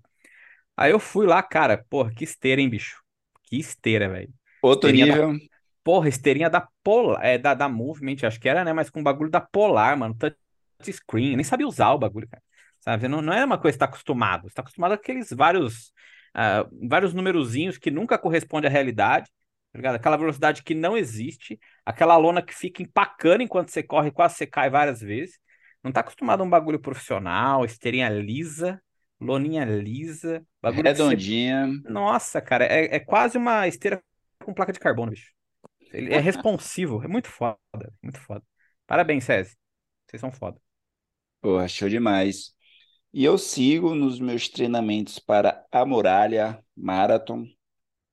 Aí 0.76 0.92
eu 0.92 1.00
fui 1.00 1.26
lá, 1.26 1.42
cara, 1.44 1.84
porra, 1.90 2.12
que 2.14 2.24
esteira, 2.24 2.62
hein, 2.62 2.70
bicho? 2.70 3.02
Que 3.44 3.60
esteira, 3.60 4.10
velho. 4.10 4.34
Outro 4.62 4.90
Esteirinha 4.90 5.16
da 5.16 5.28
nível, 5.28 5.48
Porra, 5.88 6.10
esteirinha 6.10 6.50
da 6.50 6.68
Polar, 6.84 7.26
é, 7.26 7.38
da, 7.38 7.54
da 7.54 7.70
Movement, 7.70 8.18
acho 8.24 8.42
que 8.42 8.50
era, 8.50 8.62
né? 8.66 8.74
Mas 8.74 8.90
com 8.90 9.02
bagulho 9.02 9.32
da 9.32 9.40
Polar, 9.40 9.98
mano. 9.98 10.14
Touchscreen, 10.80 11.30
eu 11.32 11.38
nem 11.38 11.46
sabia 11.46 11.66
usar 11.66 11.94
o 11.94 11.98
bagulho, 11.98 12.28
cara. 12.28 12.44
Sabe? 12.82 13.08
Não, 13.08 13.22
não 13.22 13.32
é 13.32 13.46
uma 13.46 13.58
coisa 13.58 13.78
que 13.78 13.80
você 13.80 13.80
tá 13.80 13.86
acostumado. 13.86 14.50
Você 14.50 14.54
tá 14.54 14.64
acostumado 14.64 14.98
com 14.98 15.02
aqueles 15.02 15.30
vários, 15.32 15.94
ah, 16.34 16.68
vários 16.90 17.14
numerozinhos 17.14 17.78
que 17.78 17.90
nunca 17.90 18.18
correspondem 18.18 18.68
à 18.68 18.72
realidade, 18.72 19.28
tá 19.72 19.78
ligado? 19.78 19.96
Aquela 19.96 20.18
velocidade 20.18 20.62
que 20.62 20.76
não 20.76 20.98
existe, 20.98 21.58
aquela 21.86 22.18
lona 22.18 22.42
que 22.42 22.54
fica 22.54 22.84
empacando 22.84 23.40
enquanto 23.40 23.70
você 23.70 23.82
corre, 23.82 24.12
quase 24.12 24.36
você 24.36 24.46
cai 24.46 24.70
várias 24.70 25.00
vezes. 25.00 25.40
Não 25.82 25.94
tá 25.94 26.02
acostumado 26.02 26.42
a 26.42 26.44
um 26.44 26.50
bagulho 26.50 26.82
profissional, 26.82 27.64
esteirinha 27.64 28.10
lisa, 28.10 28.78
loninha 29.22 29.64
lisa, 29.64 30.44
bagulho 30.62 30.84
que 30.84 30.96
você. 30.98 31.04
redondinha. 31.04 31.66
Nossa, 31.86 32.42
cara, 32.42 32.66
é, 32.66 32.98
é 32.98 33.00
quase 33.00 33.38
uma 33.38 33.70
esteira 33.70 34.04
com 34.44 34.54
placa 34.54 34.74
de 34.74 34.80
carbono, 34.80 35.12
bicho. 35.12 35.37
Ele 35.92 36.14
é 36.14 36.20
responsivo, 36.20 37.04
é 37.04 37.08
muito 37.08 37.30
foda, 37.30 37.58
muito 38.02 38.20
foda. 38.20 38.44
Parabéns, 38.86 39.24
César. 39.24 39.56
Vocês 40.08 40.22
são 40.22 40.32
foda. 40.32 40.60
Pô, 41.42 41.66
show 41.68 41.90
demais. 41.90 42.54
E 43.14 43.24
eu 43.24 43.38
sigo 43.38 43.96
nos 43.96 44.20
meus 44.20 44.48
treinamentos 44.50 45.20
para 45.20 45.66
a 45.72 45.86
Muralha 45.86 46.64
Marathon, 46.76 47.46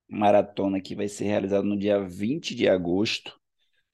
maratona 0.08 0.80
que 0.80 0.94
vai 0.94 1.08
ser 1.08 1.24
realizada 1.24 1.64
no 1.64 1.78
dia 1.78 2.00
20 2.00 2.54
de 2.54 2.68
agosto, 2.68 3.38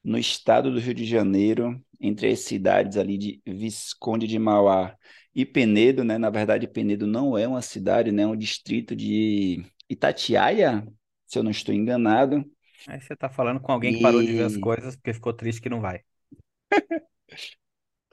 no 0.03 0.17
estado 0.17 0.71
do 0.71 0.79
Rio 0.79 0.93
de 0.93 1.05
Janeiro, 1.05 1.79
entre 1.99 2.31
as 2.31 2.39
cidades 2.39 2.97
ali 2.97 3.17
de 3.17 3.41
Visconde 3.45 4.27
de 4.27 4.39
Mauá 4.39 4.95
e 5.33 5.45
Penedo, 5.45 6.03
né? 6.03 6.17
Na 6.17 6.29
verdade, 6.29 6.67
Penedo 6.67 7.07
não 7.07 7.37
é 7.37 7.47
uma 7.47 7.61
cidade, 7.61 8.11
né? 8.11 8.23
É 8.23 8.27
um 8.27 8.35
distrito 8.35 8.95
de 8.95 9.63
Itatiaia, 9.89 10.85
se 11.25 11.37
eu 11.37 11.43
não 11.43 11.51
estou 11.51 11.73
enganado. 11.73 12.43
Aí 12.87 12.99
você 13.01 13.15
tá 13.15 13.27
falando 13.29 13.59
com 13.59 13.71
alguém 13.71 13.93
que 13.93 13.99
parou 13.99 14.21
de 14.23 14.33
ver 14.33 14.43
as 14.43 14.55
E, 14.55 14.57
coisas 14.57 14.95
porque 14.95 15.13
ficou 15.13 15.33
triste 15.33 15.61
que 15.61 15.69
não 15.69 15.81
vai. 15.81 16.03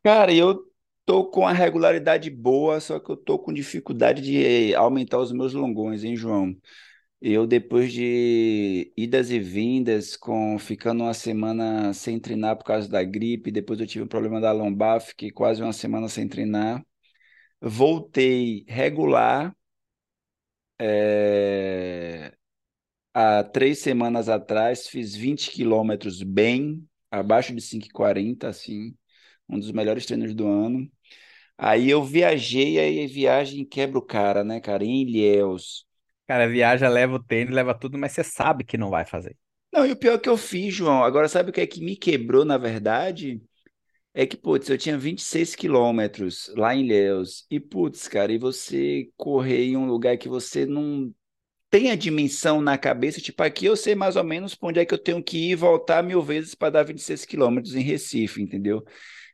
cara, 0.03 0.33
eu 0.35 0.65
tô 1.05 1.25
com 1.31 1.47
a 1.47 1.53
regularidade 1.53 2.31
boa, 2.31 2.81
só 2.81 2.99
que 3.01 3.11
eu 3.11 3.17
tô 3.17 3.39
com 3.39 3.53
dificuldade 3.53 4.23
de 4.23 4.75
aumentar 4.75 5.19
os 5.19 5.33
meus 5.33 5.53
longões, 5.55 6.05
hein, 6.05 6.17
João? 6.17 6.55
Eu, 7.21 7.47
depois 7.47 7.93
de 7.93 8.93
idas 8.97 9.31
e 9.31 9.41
vindas, 9.41 10.17
com 10.17 10.59
ficando 10.59 11.05
uma 11.05 11.15
semana 11.15 11.95
sem 11.95 12.21
treinar 12.21 12.57
por 12.57 12.65
causa 12.65 12.89
da 12.89 13.03
gripe, 13.05 13.51
depois 13.53 13.81
eu 13.81 13.87
tive 13.87 14.05
um 14.05 14.09
problema 14.09 14.41
da 14.41 14.53
lombar, 14.53 15.01
fiquei 15.01 15.31
quase 15.31 15.63
uma 15.63 15.73
semana 15.73 16.09
sem 16.09 16.29
treinar. 16.29 16.85
Voltei 17.63 18.65
regular, 18.69 19.55
há 23.15 23.43
três 23.45 23.79
semanas 23.79 24.29
atrás, 24.29 24.89
fiz 24.89 25.15
20 25.15 25.51
quilômetros 25.51 26.23
bem, 26.23 26.87
abaixo 27.11 27.55
de 27.55 27.61
5,40, 27.63 28.49
assim, 28.49 28.95
um 29.49 29.59
dos 29.59 29.73
melhores 29.73 30.07
treinos 30.07 30.35
do 30.35 30.47
ano. 30.47 30.91
Aí 31.57 31.91
eu 31.91 32.05
viajei, 32.05 32.79
aí 32.79 33.05
a 33.05 33.09
viagem 33.09 33.65
quebra 33.65 33.99
o 33.99 34.03
cara, 34.03 34.45
né, 34.45 34.61
cara, 34.61 34.85
em 34.85 35.03
Ilhéus. 35.03 35.87
Cara, 36.27 36.49
viaja, 36.49 36.89
leva 36.89 37.17
o 37.17 37.23
tênis, 37.23 37.55
leva 37.55 37.75
tudo, 37.75 37.99
mas 37.99 38.13
você 38.13 38.23
sabe 38.23 38.65
que 38.65 38.79
não 38.79 38.91
vai 38.91 39.05
fazer. 39.05 39.37
Não, 39.73 39.87
e 39.87 39.93
o 39.93 39.97
pior 39.97 40.19
que 40.19 40.29
eu 40.29 40.37
fiz, 40.37 40.75
João, 40.75 41.03
agora 41.05 41.29
sabe 41.29 41.51
o 41.51 41.53
que 41.53 41.61
é 41.61 41.67
que 41.67 41.81
me 41.81 41.97
quebrou, 41.97 42.45
na 42.45 42.57
verdade? 42.59 43.43
É 44.15 44.27
que, 44.27 44.37
putz, 44.37 44.69
eu 44.69 44.79
tinha 44.79 44.99
26 44.99 45.55
quilômetros 45.55 46.51
lá 46.57 46.75
em 46.75 46.85
Ilhéus. 46.85 47.47
E, 47.51 47.61
putz, 47.61 48.09
cara, 48.09 48.33
e 48.33 48.39
você 48.39 49.11
correr 49.17 49.65
em 49.67 49.77
um 49.77 49.87
lugar 49.87 50.19
que 50.19 50.29
você 50.29 50.67
não 50.67 51.15
tem 51.71 51.91
a 51.91 51.97
dimensão 51.97 52.61
na 52.61 52.79
cabeça, 52.79 53.21
tipo, 53.21 53.43
aqui 53.43 53.67
eu 53.67 53.77
sei 53.77 53.95
mais 53.95 54.17
ou 54.17 54.25
menos 54.25 54.55
para 54.55 54.69
onde 54.71 54.81
é 54.81 54.87
que 54.87 54.95
eu 54.95 54.99
tenho 54.99 55.23
que 55.23 55.37
ir 55.39 55.51
e 55.53 55.55
voltar 55.55 56.03
mil 56.03 56.23
vezes 56.23 56.55
para 56.55 56.71
dar 56.71 56.83
26 56.85 57.25
quilômetros 57.25 57.75
em 57.75 57.83
Recife, 57.83 58.43
entendeu? 58.43 58.85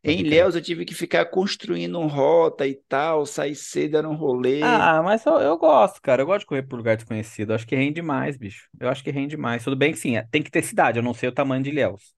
Em. 0.04 0.20
Ilhéus 0.20 0.54
eu 0.54 0.62
tive 0.62 0.84
que 0.84 0.94
ficar 0.94 1.26
construindo 1.26 2.00
rota 2.08 2.66
e 2.66 2.74
tal, 2.88 3.26
sair 3.26 3.54
cedo 3.56 3.96
era 3.98 4.08
um 4.08 4.14
rolê. 4.16 4.86
Ah, 4.86 5.02
mas 5.02 5.24
eu, 5.26 5.34
eu 5.40 5.58
gosto, 5.58 6.00
cara. 6.00 6.22
Eu 6.22 6.26
gosto 6.26 6.40
de 6.40 6.46
correr 6.46 6.62
por 6.62 6.76
lugar 6.76 6.96
desconhecido. 6.96 7.50
Eu 7.50 7.54
acho 7.56 7.66
que 7.66 7.76
rende 7.76 8.00
mais, 8.00 8.36
bicho. 8.36 8.68
Eu 8.80 8.88
acho 8.88 9.04
que 9.04 9.10
rende 9.10 9.36
mais. 9.36 9.62
Tudo 9.64 9.76
bem 9.76 9.92
que 9.92 9.98
sim, 9.98 10.16
é- 10.16 10.22
tem 10.30 10.42
que 10.42 10.50
ter 10.50 10.62
cidade. 10.62 10.98
Eu 10.98 11.02
não 11.02 11.12
sei 11.14 11.28
o 11.28 11.32
tamanho 11.32 11.62
de 11.62 11.70
Ilhéus. 11.70 12.14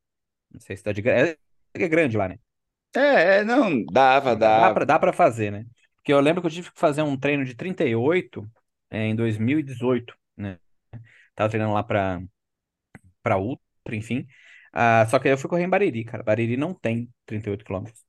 Não 0.53 0.61
sei 0.61 0.77
se 0.77 0.81
cidade 0.83 1.03
grande. 1.03 1.39
É, 1.77 1.85
é 1.85 1.89
grande 1.89 2.17
lá, 2.17 2.29
né? 2.29 2.39
É, 2.95 3.39
é, 3.41 3.45
não, 3.45 3.85
dava, 3.85 4.35
Dá, 4.35 4.51
dá 4.51 4.71
pra, 4.71 4.85
dava. 4.85 4.87
dá 4.87 4.99
pra 4.99 5.13
fazer, 5.13 5.51
né? 5.53 5.65
Porque 5.97 6.13
eu 6.13 6.21
lembro 6.21 6.41
que 6.43 6.47
eu 6.49 6.51
tive 6.51 6.71
que 6.73 6.79
fazer 6.81 7.03
um 7.03 7.17
treino 7.19 7.45
de 7.45 7.55
38 7.55 8.49
é, 8.91 9.07
em 9.07 9.17
2018, 9.17 10.15
né? 10.37 10.59
Tava 11.35 11.51
treinando 11.51 11.75
lá 11.75 11.83
pra, 11.83 12.21
pra 13.23 13.39
Ultra, 13.39 13.95
enfim. 13.95 14.27
Ah, 14.73 15.07
só 15.09 15.19
que 15.19 15.29
aí 15.29 15.35
eu 15.35 15.39
fui 15.39 15.49
correr 15.49 15.65
em 15.65 15.69
Bariri, 15.69 16.05
cara. 16.05 16.23
Bariri 16.23 16.57
não 16.57 16.75
tem 16.75 17.09
38 17.25 17.65
quilômetros. 17.65 18.05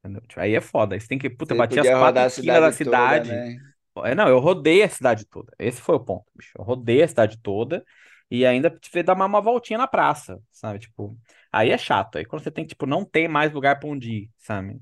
entendeu? 0.00 0.22
Tipo, 0.22 0.40
Aí 0.40 0.54
é 0.54 0.60
foda. 0.60 0.94
Aí 0.94 1.00
Você 1.00 1.08
tem 1.08 1.18
que. 1.18 1.28
Puta, 1.30 1.54
Você 1.54 1.58
bati 1.58 1.78
as 1.80 1.88
quatro 1.88 2.26
esquinas 2.26 2.60
da 2.60 2.72
cidade 2.72 3.28
toda, 3.28 3.36
né? 3.36 3.56
É, 4.04 4.14
não, 4.14 4.28
eu 4.28 4.38
rodei 4.38 4.82
a 4.82 4.88
cidade 4.88 5.24
toda. 5.26 5.52
Esse 5.58 5.80
foi 5.80 5.96
o 5.96 6.00
ponto, 6.00 6.26
bicho. 6.34 6.52
Eu 6.58 6.64
rodei 6.64 7.02
a 7.02 7.08
cidade 7.08 7.38
toda 7.38 7.84
e 8.30 8.44
ainda 8.44 8.68
tive 8.70 8.98
que 8.98 9.02
dar 9.02 9.14
uma, 9.14 9.24
uma 9.24 9.40
voltinha 9.40 9.78
na 9.78 9.86
praça, 9.86 10.38
sabe? 10.50 10.80
Tipo, 10.80 11.16
aí 11.50 11.70
é 11.70 11.78
chato. 11.78 12.18
Aí 12.18 12.24
quando 12.24 12.42
você 12.42 12.50
tem, 12.50 12.66
tipo, 12.66 12.84
não 12.86 13.04
tem 13.04 13.26
mais 13.26 13.52
lugar 13.52 13.78
pra 13.78 13.88
onde 13.88 14.10
ir, 14.10 14.30
sabe? 14.38 14.78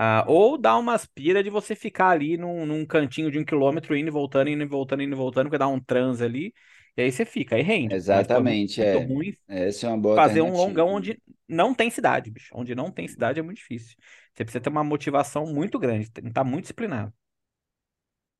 Ah, 0.00 0.24
ou 0.28 0.56
dá 0.58 0.76
umas 0.78 1.06
pira 1.06 1.42
de 1.42 1.50
você 1.50 1.74
ficar 1.74 2.10
ali 2.10 2.36
num, 2.36 2.64
num 2.66 2.86
cantinho 2.86 3.30
de 3.32 3.38
um 3.38 3.44
quilômetro, 3.44 3.96
indo 3.96 4.08
e 4.08 4.10
voltando, 4.12 4.48
indo 4.50 4.62
e 4.62 4.66
voltando, 4.66 5.02
indo 5.02 5.12
e 5.14 5.16
voltando, 5.16 5.46
porque 5.46 5.58
dá 5.58 5.66
um 5.68 5.80
trans 5.80 6.20
ali, 6.22 6.54
e 6.96 7.02
aí 7.02 7.10
você 7.12 7.24
fica, 7.24 7.56
aí 7.56 7.62
rende. 7.62 8.04
Mas, 8.10 8.28
pô, 8.28 8.40
é 8.40 8.42
Exatamente, 8.42 8.82
é. 8.82 8.96
ruim 8.96 9.34
Essa 9.48 9.86
é 9.86 9.90
uma 9.90 9.98
boa 9.98 10.14
fazer 10.14 10.42
um 10.42 10.56
longão 10.56 10.88
onde 10.88 11.20
não 11.48 11.74
tem 11.74 11.90
cidade, 11.90 12.30
bicho. 12.30 12.50
Onde 12.54 12.74
não 12.74 12.90
tem 12.90 13.08
cidade 13.08 13.40
é 13.40 13.42
muito 13.42 13.58
difícil. 13.58 13.96
Você 14.34 14.44
precisa 14.44 14.60
ter 14.62 14.70
uma 14.70 14.84
motivação 14.84 15.46
muito 15.46 15.78
grande, 15.78 16.10
tem 16.10 16.24
que 16.24 16.30
estar 16.30 16.44
muito 16.44 16.64
disciplinado. 16.64 17.12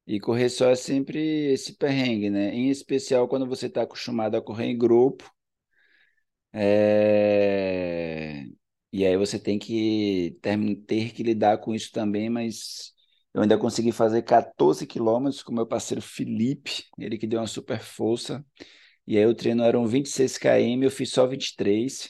E 0.08 0.18
correr 0.18 0.48
só 0.50 0.70
é 0.70 0.74
sempre 0.74 1.52
esse 1.52 1.74
perrengue, 1.74 2.30
né? 2.30 2.52
Em 2.52 2.68
especial 2.68 3.28
quando 3.28 3.46
você 3.46 3.66
está 3.66 3.82
acostumado 3.82 4.36
a 4.36 4.42
correr 4.42 4.64
em 4.66 4.76
grupo. 4.76 5.32
é, 6.52 8.44
E 8.92 9.04
aí 9.06 9.16
você 9.16 9.38
tem 9.38 9.58
que 9.58 10.38
ter, 10.42 10.76
ter 10.86 11.12
que 11.12 11.22
lidar 11.22 11.58
com 11.58 11.74
isso 11.74 11.92
também, 11.92 12.30
mas 12.30 12.92
eu 13.34 13.42
ainda 13.42 13.58
consegui 13.58 13.92
fazer 13.92 14.22
14 14.22 14.86
quilômetros 14.86 15.42
com 15.42 15.52
meu 15.52 15.66
parceiro 15.66 16.00
Felipe, 16.02 16.84
ele 16.98 17.18
que 17.18 17.26
deu 17.26 17.40
uma 17.40 17.46
super 17.46 17.80
força. 17.80 18.44
E 19.06 19.18
aí 19.18 19.26
o 19.26 19.34
treino 19.34 19.62
eram 19.64 19.86
26 19.86 20.38
km, 20.38 20.84
eu 20.84 20.90
fiz 20.90 21.10
só 21.12 21.26
23. 21.26 22.08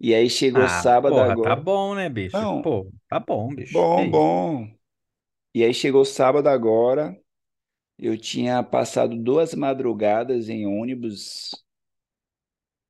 E 0.00 0.14
aí 0.14 0.28
chegou 0.30 0.68
Ah, 0.68 0.84
sábado 0.84 1.20
porra, 1.24 1.36
tá 1.36 1.54
agora. 1.54 1.56
bom, 1.56 1.94
né, 1.94 2.08
bicho? 2.08 2.48
Não, 2.48 2.62
Pô, 2.62 2.90
tá 3.08 3.18
bom, 3.20 3.54
bicho. 3.54 3.88
Bom, 3.94 4.08
isso? 4.08 4.10
bom. 4.10 4.68
E 5.54 5.64
aí 5.64 5.74
chegou 5.74 6.04
sábado 6.04 6.48
agora. 6.48 7.16
Eu 7.98 8.18
tinha 8.18 8.62
passado 8.62 9.16
duas 9.16 9.54
madrugadas 9.54 10.48
em 10.48 10.66
ônibus 10.66 11.50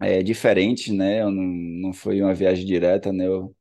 é, 0.00 0.22
diferentes, 0.22 0.92
né? 0.94 1.22
Eu 1.22 1.30
não, 1.30 1.42
não 1.44 1.92
foi 1.92 2.20
uma 2.22 2.34
viagem 2.34 2.66
direta, 2.66 3.12
né? 3.12 3.26
Eu, 3.26 3.56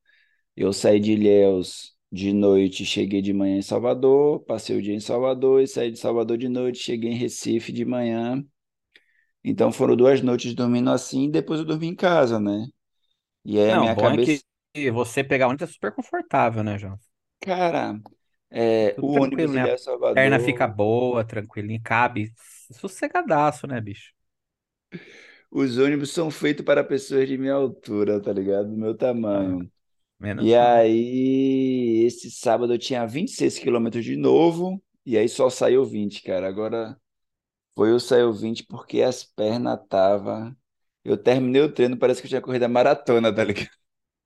eu 0.56 0.74
saí 0.74 1.00
de 1.00 1.14
Ilhéus 1.14 1.96
de 2.12 2.34
noite, 2.34 2.86
cheguei 2.86 3.22
de 3.22 3.34
manhã 3.34 3.58
em 3.58 3.62
Salvador, 3.62 4.42
passei 4.46 4.78
o 4.78 4.82
dia 4.84 4.94
em 4.96 5.00
Salvador 5.02 5.62
e 5.62 5.68
saí 5.68 5.92
de 5.92 6.00
Salvador 6.00 6.38
de 6.38 6.50
noite, 6.50 6.80
cheguei 6.80 7.12
em 7.12 7.16
Recife 7.18 7.72
de 7.74 7.86
manhã. 7.86 8.46
Então 9.44 9.72
foram 9.72 9.96
duas 9.96 10.22
noites 10.22 10.54
dormindo 10.56 10.90
assim, 10.92 11.26
e 11.26 11.32
depois 11.32 11.60
eu 11.60 11.66
dormi 11.66 11.88
em 11.88 11.96
casa, 11.96 12.40
né? 12.40 12.68
E 13.46 13.60
aí 13.60 13.72
a 13.72 13.78
Não, 13.78 13.78
minha 13.78 13.96
bom 13.96 14.10
é 14.12 14.18
cabeça, 14.18 14.44
que 14.74 14.92
você 14.92 15.24
pegar 15.24 15.48
ônibus 15.48 15.70
é 15.70 15.74
super 15.74 15.92
confortável, 15.94 16.64
né, 16.64 16.78
João? 16.78 17.00
cara, 17.40 18.00
é, 18.52 18.96
Tudo 18.96 19.08
o 19.08 19.14
ônibus 19.14 19.52
tranquilo, 19.52 19.54
né? 19.54 19.64
A 19.64 19.76
perna 20.14 20.40
fica 20.40 20.68
boa, 20.68 21.24
tranquilinho, 21.26 21.82
cabe 21.84 22.34
sossegadaço, 22.72 23.68
né, 23.68 23.80
bicho? 23.82 24.14
Os 25.58 25.78
ônibus 25.78 26.12
são 26.12 26.30
feitos 26.32 26.66
para 26.66 26.84
pessoas 26.84 27.28
de 27.28 27.38
minha 27.38 27.54
altura, 27.54 28.22
tá 28.22 28.34
ligado? 28.34 28.70
Do 28.70 28.78
meu 28.78 28.96
tamanho. 28.96 29.70
menos 30.20 30.48
E 30.48 30.56
aí, 30.56 32.06
esse 32.06 32.32
sábado 32.32 32.74
eu 32.74 32.80
tinha 32.80 33.06
26 33.08 33.60
quilômetros 33.60 34.06
de 34.06 34.16
novo, 34.18 34.84
e 35.06 35.18
aí 35.18 35.30
só 35.30 35.50
saiu 35.50 35.86
20, 35.86 36.24
cara. 36.24 36.48
Agora 36.48 36.98
foi 37.76 37.94
o 37.94 38.00
saiu 38.00 38.34
20 38.34 38.66
porque 38.66 39.02
as 39.04 39.24
pernas 39.24 39.80
tava. 39.90 40.56
Eu 41.04 41.18
terminei 41.18 41.62
o 41.64 41.74
treino, 41.74 41.98
parece 41.98 42.22
que 42.22 42.28
eu 42.28 42.30
tinha 42.30 42.42
corrido 42.42 42.64
a 42.66 42.70
maratona, 42.70 43.34
tá 43.36 43.44
ligado? 43.44 43.70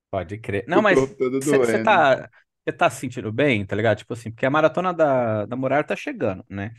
Pode 0.09 0.37
crer. 0.39 0.65
Não, 0.67 0.81
O 0.81 0.81
mas 0.81 1.07
você 1.43 1.77
tá, 1.79 2.29
tá 2.77 2.89
se 2.89 2.99
sentindo 3.01 3.31
bem, 3.31 3.65
tá 3.65 3.75
ligado? 3.75 3.99
Tipo 3.99 4.13
assim, 4.13 4.31
porque 4.31 4.45
a 4.45 4.49
maratona 4.49 4.93
da, 4.93 5.45
da 5.45 5.55
Muralha 5.55 5.83
tá 5.83 5.95
chegando, 5.95 6.43
né? 6.49 6.73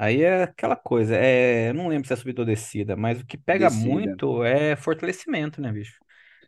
Aí 0.00 0.22
é 0.22 0.44
aquela 0.44 0.76
coisa, 0.76 1.14
é, 1.16 1.68
eu 1.70 1.74
não 1.74 1.88
lembro 1.88 2.08
se 2.08 2.14
é 2.14 2.16
subida 2.16 2.40
ou 2.42 2.46
descida, 2.46 2.96
mas 2.96 3.20
o 3.20 3.26
que 3.26 3.36
pega 3.36 3.68
Descida. 3.68 4.18
muito 4.18 4.42
é 4.44 4.74
fortalecimento, 4.76 5.60
né, 5.60 5.70
bicho? 5.72 5.98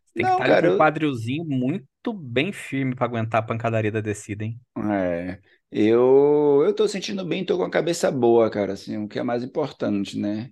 Você 0.07 0.15
tem 0.17 0.27
que 0.27 0.33
Não, 0.33 0.33
estar 0.33 0.45
ali 0.45 0.57
cara, 0.57 0.59
com 0.59 0.69
um 0.69 0.73
eu, 0.73 0.77
quadrilzinho 0.77 1.45
muito 1.47 2.13
bem 2.15 2.53
firme 2.53 2.95
pra 2.97 3.07
aguentar 3.07 3.41
a 3.43 3.47
pancadaria 3.47 3.93
da 3.93 4.01
descida, 4.01 4.45
hein? 4.45 4.61
é, 4.79 5.41
eu, 5.71 6.63
eu 6.65 6.75
tô 6.75 6.89
sentindo 6.89 7.25
bem, 7.25 7.45
tô 7.45 7.57
com 7.59 7.65
a 7.65 7.71
cabeça 7.71 8.11
boa, 8.11 8.51
cara, 8.51 8.73
assim, 8.73 8.97
o 8.99 9.09
que 9.09 9.19
é 9.19 9.23
mais 9.23 9.43
importante, 9.43 10.19
né? 10.19 10.51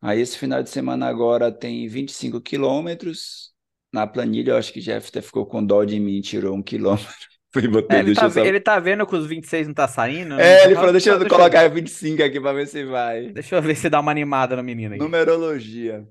Aí 0.00 0.20
esse 0.20 0.38
final 0.38 0.62
de 0.62 0.70
semana 0.70 1.08
agora 1.08 1.52
tem 1.52 1.88
25 1.88 2.40
quilômetros. 2.42 3.54
Na 3.92 4.06
planilha, 4.06 4.52
eu 4.52 4.58
acho 4.58 4.72
que 4.72 4.80
Jeff 4.80 5.08
até 5.10 5.22
ficou 5.22 5.46
com 5.46 5.64
dó 5.66 5.84
de 5.84 6.00
mim, 6.00 6.20
tirou 6.22 6.56
um 6.56 6.62
quilômetro. 6.64 7.28
Fui, 7.54 7.62
É, 7.88 8.00
ele 8.00 8.14
tá, 8.16 8.28
eu 8.34 8.44
ele 8.44 8.60
tá 8.60 8.80
vendo 8.80 9.06
que 9.06 9.14
os 9.14 9.26
26 9.28 9.68
não 9.68 9.74
tá 9.74 9.86
saindo? 9.86 10.40
É, 10.40 10.64
ele 10.64 10.74
falou, 10.74 10.90
deixa 10.90 11.10
eu- 11.10 11.14
eu 11.14 11.18
deixa, 11.20 11.32
eu- 11.32 11.38
colocar 11.38 11.68
25 11.68 12.20
aqui 12.20 12.40
pra 12.40 12.52
ver 12.52 12.66
se 12.66 12.84
vai. 12.84 13.28
deixa 13.28 13.54
eu 13.54 13.62
ver 13.62 13.76
se 13.76 13.88
dá 13.88 14.00
uma 14.00 14.10
animada 14.10 14.56
no 14.56 14.62
menino 14.64 14.96
aqui. 14.96 15.02
Numerologia. 15.04 16.04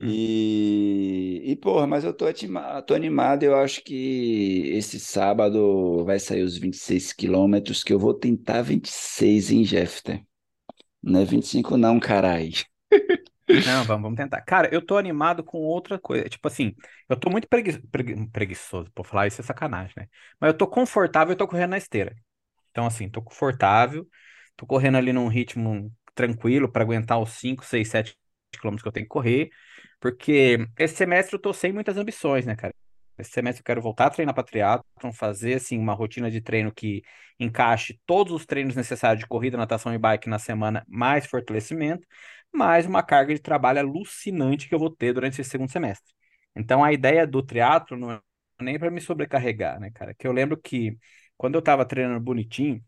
Hum. 0.00 0.06
E, 0.08 1.42
e 1.44 1.56
porra, 1.56 1.84
mas 1.88 2.04
eu 2.04 2.12
tô, 2.12 2.26
atima- 2.26 2.80
tô 2.82 2.94
animado. 2.94 3.42
Eu 3.42 3.56
acho 3.56 3.82
que 3.82 4.70
esse 4.72 5.00
sábado 5.00 6.04
vai 6.04 6.20
sair 6.20 6.44
os 6.44 6.56
26 6.56 7.12
quilômetros, 7.12 7.82
que 7.82 7.92
eu 7.92 7.98
vou 7.98 8.14
tentar 8.14 8.62
26 8.62 9.50
em 9.50 9.64
Jeffter. 9.64 10.22
Não 11.02 11.20
é 11.20 11.24
25 11.24 11.76
não, 11.76 11.98
carai. 11.98 12.50
Não, 13.60 13.84
vamos, 13.86 14.02
vamos 14.02 14.16
tentar. 14.16 14.40
Cara, 14.42 14.68
eu 14.72 14.84
tô 14.84 14.96
animado 14.96 15.44
com 15.44 15.58
outra 15.58 15.98
coisa. 15.98 16.28
Tipo 16.28 16.48
assim, 16.48 16.74
eu 17.08 17.16
tô 17.18 17.30
muito 17.30 17.48
pregui 17.48 17.78
pregui- 17.88 18.28
preguiçoso, 18.30 18.90
por 18.92 19.06
falar 19.06 19.26
isso 19.26 19.40
é 19.40 19.44
sacanagem, 19.44 19.94
né? 19.96 20.08
Mas 20.40 20.48
eu 20.52 20.58
tô 20.58 20.66
confortável 20.66 21.32
e 21.32 21.36
tô 21.36 21.46
correndo 21.46 21.70
na 21.70 21.78
esteira. 21.78 22.14
Então, 22.70 22.86
assim, 22.86 23.08
tô 23.10 23.22
confortável, 23.22 24.08
tô 24.56 24.66
correndo 24.66 24.98
ali 24.98 25.12
num 25.12 25.28
ritmo 25.28 25.92
tranquilo 26.14 26.70
para 26.70 26.82
aguentar 26.84 27.20
os 27.20 27.30
5, 27.32 27.64
6, 27.64 27.88
7 27.90 28.16
quilômetros 28.52 28.82
que 28.82 28.88
eu 28.88 28.92
tenho 28.92 29.06
que 29.06 29.10
correr, 29.10 29.50
porque 30.00 30.58
esse 30.78 30.96
semestre 30.96 31.36
eu 31.36 31.40
tô 31.40 31.52
sem 31.54 31.72
muitas 31.72 31.96
ambições, 31.98 32.46
né, 32.46 32.56
cara? 32.56 32.74
Esse 33.22 33.32
semestre 33.32 33.60
eu 33.62 33.64
quero 33.64 33.82
voltar 33.82 34.06
a 34.06 34.10
treinar 34.10 34.34
para 34.34 34.44
triatlon, 34.44 35.12
fazer, 35.12 35.54
assim, 35.54 35.78
uma 35.78 35.94
rotina 35.94 36.30
de 36.30 36.40
treino 36.40 36.72
que 36.72 37.02
encaixe 37.38 38.00
todos 38.06 38.32
os 38.32 38.46
treinos 38.46 38.76
necessários 38.76 39.20
de 39.20 39.26
corrida, 39.26 39.56
natação 39.56 39.94
e 39.94 39.98
bike 39.98 40.28
na 40.28 40.38
semana, 40.38 40.84
mais 40.88 41.26
fortalecimento, 41.26 42.06
mais 42.52 42.86
uma 42.86 43.02
carga 43.02 43.34
de 43.34 43.40
trabalho 43.40 43.80
alucinante 43.80 44.68
que 44.68 44.74
eu 44.74 44.78
vou 44.78 44.90
ter 44.90 45.12
durante 45.14 45.40
esse 45.40 45.50
segundo 45.50 45.70
semestre. 45.70 46.12
Então, 46.54 46.84
a 46.84 46.92
ideia 46.92 47.26
do 47.26 47.42
triatlo 47.42 47.96
não 47.96 48.12
é 48.12 48.20
nem 48.60 48.78
para 48.78 48.90
me 48.90 49.00
sobrecarregar, 49.00 49.80
né, 49.80 49.90
cara? 49.90 50.14
Que 50.14 50.26
eu 50.26 50.32
lembro 50.32 50.56
que 50.56 50.96
quando 51.36 51.54
eu 51.54 51.60
estava 51.60 51.84
treinando 51.84 52.20
bonitinho 52.20 52.82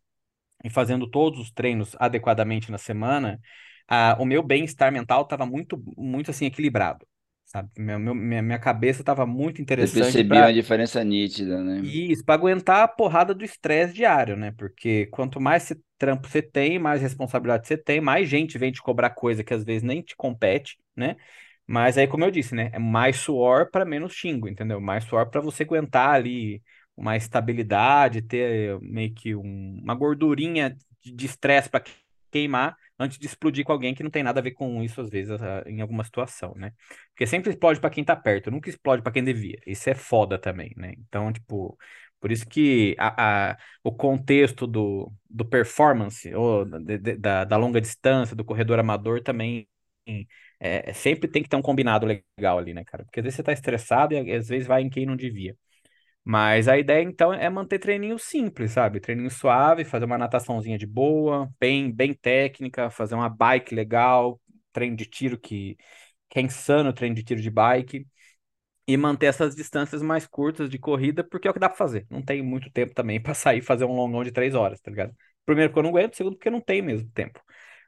e 0.65 0.71
fazendo 0.71 1.09
todos 1.11 1.41
os 1.41 1.51
treinos 1.53 1.97
adequadamente 1.99 2.71
na 2.71 2.79
semana, 2.79 3.41
ah, 3.89 4.17
o 4.19 4.25
meu 4.25 4.43
bem-estar 4.43 4.93
mental 4.93 5.23
estava 5.23 5.47
muito, 5.47 5.83
muito 5.97 6.31
assim 6.31 6.47
equilibrado, 6.47 7.07
sabe? 7.55 7.71
Minha, 7.79 7.99
meu- 8.01 8.15
minha, 8.15 8.43
minha 8.43 8.59
cabeça 8.61 9.03
estava 9.03 9.27
muito 9.27 9.63
Você 9.77 9.87
interessante 9.87 9.87
percebia 9.87 10.43
uma 10.45 10.53
para 10.53 10.55
diferença 10.55 11.03
nítida, 11.05 11.63
né? 11.63 11.83
isso, 11.83 12.25
para 12.25 12.35
aguentar 12.35 12.83
a 12.85 12.89
porrada 12.89 13.35
do 13.35 13.45
estresse 13.45 13.95
diário, 13.95 14.37
né? 14.37 14.53
Porque 14.53 15.07
quanto 15.07 15.41
mais 15.41 15.65
você- 15.65 15.77
trampo 15.99 16.29
você 16.29 16.41
tem, 16.43 16.79
mais 16.79 17.01
responsabilidade 17.03 17.67
você 17.67 17.77
tem, 17.77 18.01
mais 18.01 18.29
gente 18.29 18.59
vem 18.59 18.71
te 18.73 18.81
cobrar 18.83 19.11
coisa 19.11 19.43
que 19.45 19.53
às 19.55 19.65
vezes 19.65 19.83
nem 19.83 20.03
te 20.03 20.15
compete, 20.17 20.79
né? 20.97 21.17
Mas 21.67 21.97
aí, 21.99 22.07
como 22.07 22.25
eu 22.25 22.31
disse, 22.31 22.55
né? 22.55 22.71
É 22.73 22.79
mais 22.79 23.17
suor 23.17 23.71
para 23.71 23.85
menos 23.85 24.13
xingo, 24.13 24.49
entendeu? 24.49 24.81
Mais 24.81 25.05
suor 25.05 25.31
para 25.31 25.41
você 25.41 25.63
aguentar 25.65 26.11
ali 26.15 26.63
uma 26.97 27.17
estabilidade, 27.17 28.23
ter 28.23 28.79
meio 28.81 29.13
que 29.15 29.35
um- 29.35 29.79
uma 29.83 29.95
gordurinha 29.95 30.71
de 30.71 31.13
de 31.13 31.27
estresse 31.27 31.69
para 31.69 31.85
queimar 32.35 32.77
antes 32.99 33.19
de 33.19 33.27
explodir 33.27 33.65
com 33.65 33.73
alguém 33.73 33.95
que 33.95 34.03
não 34.03 34.11
tem 34.11 34.23
nada 34.23 34.41
a 34.41 34.43
ver 34.43 34.53
com 34.53 34.83
isso, 34.83 35.01
às 35.01 35.11
vezes, 35.11 35.39
em 35.67 35.81
alguma 35.81 36.05
situação, 36.05 36.55
né? 36.57 36.73
Porque 37.11 37.27
sempre 37.27 37.51
explode 37.51 37.81
para 37.81 37.91
quem 37.91 38.05
tá 38.05 38.15
perto, 38.17 38.51
nunca 38.51 38.69
explode 38.71 39.03
para 39.03 39.13
quem 39.13 39.25
devia. 39.25 39.59
Isso 39.67 39.89
é 39.91 39.95
foda 39.95 40.39
também, 40.39 40.73
né? 40.77 40.93
Então, 40.99 41.33
tipo, 41.33 41.77
por 42.21 42.31
isso 42.33 42.47
que 42.47 42.95
a, 42.99 43.51
a- 43.53 43.57
o 43.83 43.93
contexto 43.93 44.67
do, 44.67 45.13
do 45.29 45.45
performance, 45.45 46.33
ou 46.35 46.65
de- 46.65 46.99
de- 46.99 47.17
da, 47.17 47.45
da 47.45 47.57
longa 47.57 47.81
distância, 47.81 48.37
do 48.37 48.45
corredor 48.45 48.79
amador 48.79 49.23
também. 49.23 49.69
É, 50.61 50.93
sempre 50.93 51.29
tem 51.29 51.43
que 51.43 51.49
ter 51.49 51.57
um 51.57 51.63
combinado 51.63 52.07
legal 52.07 52.59
ali, 52.59 52.73
né, 52.75 52.85
cara? 52.85 53.05
Porque 53.05 53.21
às 53.21 53.25
vezes 53.25 53.37
você 53.37 53.43
tá 53.43 53.53
estressado 53.53 54.15
e 54.15 54.33
às 54.35 54.49
vezes 54.49 54.67
vai 54.67 54.83
em 54.83 54.91
quem 54.91 55.05
não 55.07 55.17
devia. 55.17 55.57
Mas 56.27 56.69
a 56.69 56.79
ideia, 56.79 57.03
então, 57.03 57.33
é 57.35 57.51
manter 57.51 57.79
treininho 57.79 58.19
simples, 58.19 58.73
sabe? 58.73 58.99
Treininho 59.01 59.31
suave, 59.31 59.85
fazer 59.85 60.07
uma 60.07 60.17
nataçãozinha 60.17 60.79
de 60.79 60.87
boa, 60.87 61.51
bem, 61.61 61.93
bem 61.93 62.15
técnica, 62.15 62.89
fazer 62.91 63.15
uma 63.15 63.29
bike 63.29 63.75
legal, 63.75 64.41
treino 64.73 64.97
de 64.97 65.05
tiro 65.07 65.39
que, 65.39 65.77
que 66.31 66.39
é 66.39 66.43
insano, 66.43 66.93
treino 66.95 67.15
de 67.17 67.23
tiro 67.25 67.41
de 67.43 67.51
bike, 67.51 68.07
e 68.87 68.97
manter 68.97 69.27
essas 69.27 69.55
distâncias 69.57 70.03
mais 70.03 70.27
curtas 70.27 70.69
de 70.71 70.79
corrida, 70.79 71.25
porque 71.25 71.49
é 71.49 71.51
o 71.51 71.55
que 71.55 71.61
dá 71.61 71.69
pra 71.69 71.79
fazer. 71.79 72.07
Não 72.11 72.23
tem 72.23 72.43
muito 72.43 72.71
tempo 72.71 72.95
também 72.95 73.21
pra 73.23 73.35
sair 73.35 73.63
fazer 73.63 73.85
um 73.85 73.95
longão 73.95 74.25
de 74.25 74.33
três 74.33 74.55
horas, 74.55 74.81
tá 74.81 74.91
ligado? 74.91 75.15
Primeiro, 75.47 75.71
porque 75.71 75.81
eu 75.81 75.83
não 75.85 75.91
aguento, 75.91 76.17
segundo, 76.17 76.37
porque 76.37 76.51
não 76.51 76.61
tem 76.61 76.83
mesmo 76.83 77.11
tempo. 77.13 77.41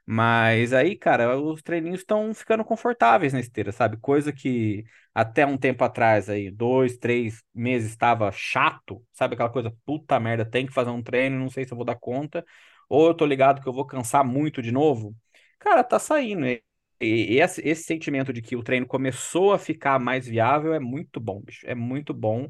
Mas 0.09 0.71
aí, 0.73 0.95
cara, 0.97 1.37
os 1.37 1.61
treininhos 1.61 1.99
estão 1.99 2.33
ficando 2.33 2.63
confortáveis 2.63 3.33
na 3.33 3.41
esteira, 3.41 3.71
sabe? 3.73 3.97
Coisa 3.97 4.31
que 4.31 4.85
até 5.13 5.45
um 5.45 5.57
tempo 5.57 5.83
atrás, 5.83 6.29
aí, 6.29 6.49
dois, 6.49 6.97
três 6.97 7.43
meses, 7.53 7.89
estava 7.91 8.31
chato, 8.31 9.03
sabe? 9.11 9.33
Aquela 9.35 9.49
coisa, 9.49 9.73
puta 9.85 10.17
merda, 10.19 10.45
tem 10.45 10.65
que 10.65 10.73
fazer 10.73 10.91
um 10.91 11.03
treino, 11.03 11.37
não 11.37 11.49
sei 11.49 11.65
se 11.65 11.73
eu 11.73 11.77
vou 11.77 11.85
dar 11.85 11.95
conta, 11.97 12.45
ou 12.87 13.07
eu 13.07 13.13
tô 13.13 13.25
ligado 13.25 13.61
que 13.61 13.67
eu 13.67 13.73
vou 13.73 13.85
cansar 13.85 14.23
muito 14.25 14.61
de 14.61 14.71
novo. 14.71 15.13
Cara, 15.59 15.83
tá 15.83 15.99
saindo. 15.99 16.45
E, 16.47 16.61
e 17.01 17.39
esse, 17.41 17.61
esse 17.67 17.83
sentimento 17.83 18.31
de 18.33 18.41
que 18.41 18.55
o 18.55 18.63
treino 18.63 18.87
começou 18.87 19.51
a 19.53 19.59
ficar 19.59 19.99
mais 19.99 20.25
viável 20.27 20.73
é 20.73 20.79
muito 20.79 21.19
bom, 21.19 21.41
bicho. 21.41 21.65
É 21.67 21.75
muito 21.75 22.13
bom, 22.13 22.49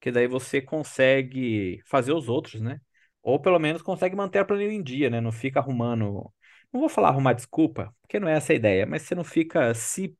que 0.00 0.10
daí 0.12 0.26
você 0.28 0.60
consegue 0.60 1.80
fazer 1.86 2.12
os 2.12 2.28
outros, 2.28 2.60
né? 2.60 2.80
Ou 3.22 3.40
pelo 3.40 3.58
menos 3.58 3.82
consegue 3.82 4.14
manter 4.16 4.38
a 4.38 4.44
planilha 4.44 4.72
em 4.72 4.82
dia, 4.82 5.10
né? 5.10 5.20
Não 5.20 5.32
fica 5.32 5.58
arrumando 5.60 6.32
não 6.72 6.80
vou 6.80 6.88
falar 6.88 7.08
arrumar 7.10 7.32
desculpa, 7.34 7.94
porque 8.02 8.20
não 8.20 8.28
é 8.28 8.34
essa 8.36 8.52
a 8.52 8.56
ideia, 8.56 8.86
mas 8.86 9.02
você 9.02 9.14
não 9.14 9.24
fica 9.24 9.74
se, 9.74 10.16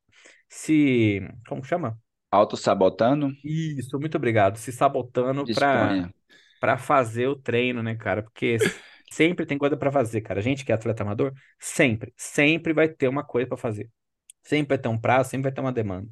se, 0.49 1.21
como 1.49 1.65
chama? 1.65 2.01
Autossabotando? 2.33 3.37
Isso, 3.43 3.99
muito 4.01 4.17
obrigado, 4.17 4.57
se 4.59 4.73
sabotando 4.73 5.49
para 6.59 6.77
fazer 6.79 7.29
o 7.29 7.37
treino, 7.37 7.83
né, 7.83 7.95
cara? 7.97 8.23
Porque 8.23 8.59
sempre 9.09 9.47
tem 9.47 9.57
coisa 9.59 9.77
para 9.77 9.93
fazer, 9.93 10.21
cara. 10.23 10.41
A 10.41 10.43
gente 10.43 10.65
que 10.65 10.73
é 10.73 10.75
atleta 10.75 11.03
amador, 11.03 11.33
sempre, 11.59 12.13
sempre 12.17 12.73
vai 12.73 12.89
ter 12.89 13.09
uma 13.09 13.25
coisa 13.25 13.49
para 13.49 13.57
fazer. 13.57 13.91
Sempre 14.43 14.71
vai 14.77 14.79
ter 14.79 14.89
um 14.89 15.01
prazo, 15.01 15.31
sempre 15.31 15.45
vai 15.45 15.53
ter 15.53 15.61
uma 15.63 15.73
demanda. 15.73 16.11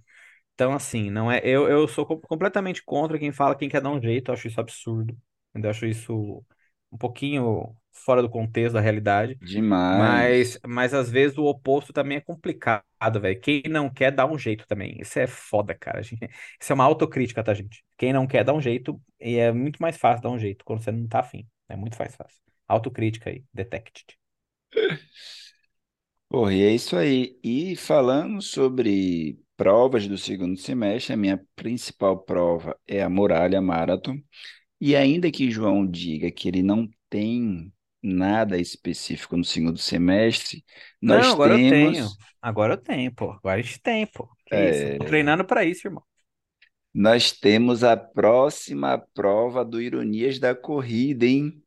Então, 0.55 0.73
assim, 0.75 1.11
não 1.11 1.31
é. 1.33 1.41
Eu, 1.45 1.69
eu 1.69 1.89
sou 1.89 2.07
co- 2.07 2.21
completamente 2.21 2.83
contra 2.85 3.19
quem 3.19 3.33
fala 3.33 3.57
quem 3.57 3.69
quer 3.69 3.81
dar 3.83 3.91
um 3.91 4.03
jeito, 4.03 4.31
eu 4.31 4.35
acho 4.35 4.49
isso 4.49 4.61
absurdo. 4.61 5.17
Eu 5.55 5.71
acho 5.71 5.87
isso 5.87 6.45
um 6.93 6.99
pouquinho 6.99 7.77
fora 7.93 8.23
do 8.23 8.29
contexto 8.31 8.75
da 8.75 8.81
realidade. 8.81 9.39
Mas, 9.91 10.39
Demais. 10.39 10.59
mas 10.67 10.93
às 10.95 11.11
vezes 11.11 11.39
o 11.39 11.45
oposto 11.45 11.93
também 11.93 12.19
é 12.19 12.21
complicado, 12.21 13.21
velho. 13.21 13.41
Quem 13.41 13.63
não 13.69 13.89
quer 13.93 14.11
dá 14.13 14.27
um 14.27 14.39
jeito 14.39 14.67
também. 14.67 14.97
Isso 15.01 15.19
é 15.19 15.27
foda, 15.27 15.75
cara. 15.75 16.03
gente- 16.03 16.29
Isso 16.61 16.73
é 16.73 16.75
uma 16.75 16.85
autocrítica, 16.85 17.43
tá, 17.45 17.55
gente? 17.55 17.85
Quem 17.97 18.13
não 18.13 18.27
quer 18.27 18.45
dá 18.45 18.53
um 18.53 18.61
jeito 18.61 19.01
e 19.21 19.37
é 19.37 19.53
muito 19.53 19.81
mais 19.81 19.97
fácil 19.97 20.23
dar 20.23 20.31
um 20.31 20.39
jeito 20.39 20.65
quando 20.65 20.83
você 20.83 20.93
não 20.93 21.07
tá 21.09 21.21
afim. 21.21 21.47
É 21.69 21.77
muito 21.77 21.97
mais 21.99 22.15
fácil. 22.17 22.41
Autocrítica 22.69 23.31
aí, 23.31 23.45
detected. 23.55 24.17
Porra, 26.29 26.53
e 26.55 26.63
é 26.63 26.73
isso 26.75 26.97
aí. 26.97 27.39
E 27.43 27.77
falando 27.77 28.43
sobre 28.43 29.39
provas 29.57 30.07
do 30.09 30.19
segundo 30.19 30.59
semestre, 30.59 31.13
a 31.15 31.17
minha 31.17 31.39
principal 31.55 32.19
prova 32.25 32.79
é 32.87 33.03
a 33.03 33.09
Muralha 33.09 33.61
Marathon. 33.61 34.19
E 34.81 34.95
ainda 34.97 35.31
que 35.31 35.51
João 35.51 35.87
diga 35.87 36.31
que 36.31 36.49
ele 36.49 36.63
não 36.63 36.89
tem 37.11 37.73
nada 38.03 38.59
específico 38.59 39.37
no 39.37 39.45
segundo 39.45 39.79
semestre, 39.79 40.65
Não, 41.07 41.17
nós 41.17 41.33
agora 41.33 41.55
eu 41.55 41.65
tenho. 41.65 42.17
temos, 42.17 42.19
Agora 42.41 42.75
eu 42.75 42.79
tenho, 42.79 43.13
pô. 43.15 43.31
Agora 43.33 43.59
a 43.61 43.63
gente 43.63 43.81
tem, 43.81 44.07
pô. 44.07 44.29
Que 44.47 44.57
isso? 44.69 44.91
Tô 44.97 45.05
é, 45.05 45.05
treinando 45.05 45.45
pra 45.45 45.65
isso, 45.65 45.87
irmão. 45.87 46.05
nós 46.93 47.31
temos 47.31 47.85
a 47.85 47.97
próxima 47.97 48.99
prova 49.15 49.65
do 49.65 49.81
Ironias 49.81 50.39
da 50.41 50.53
Corrida, 50.55 51.25
hein? 51.25 51.63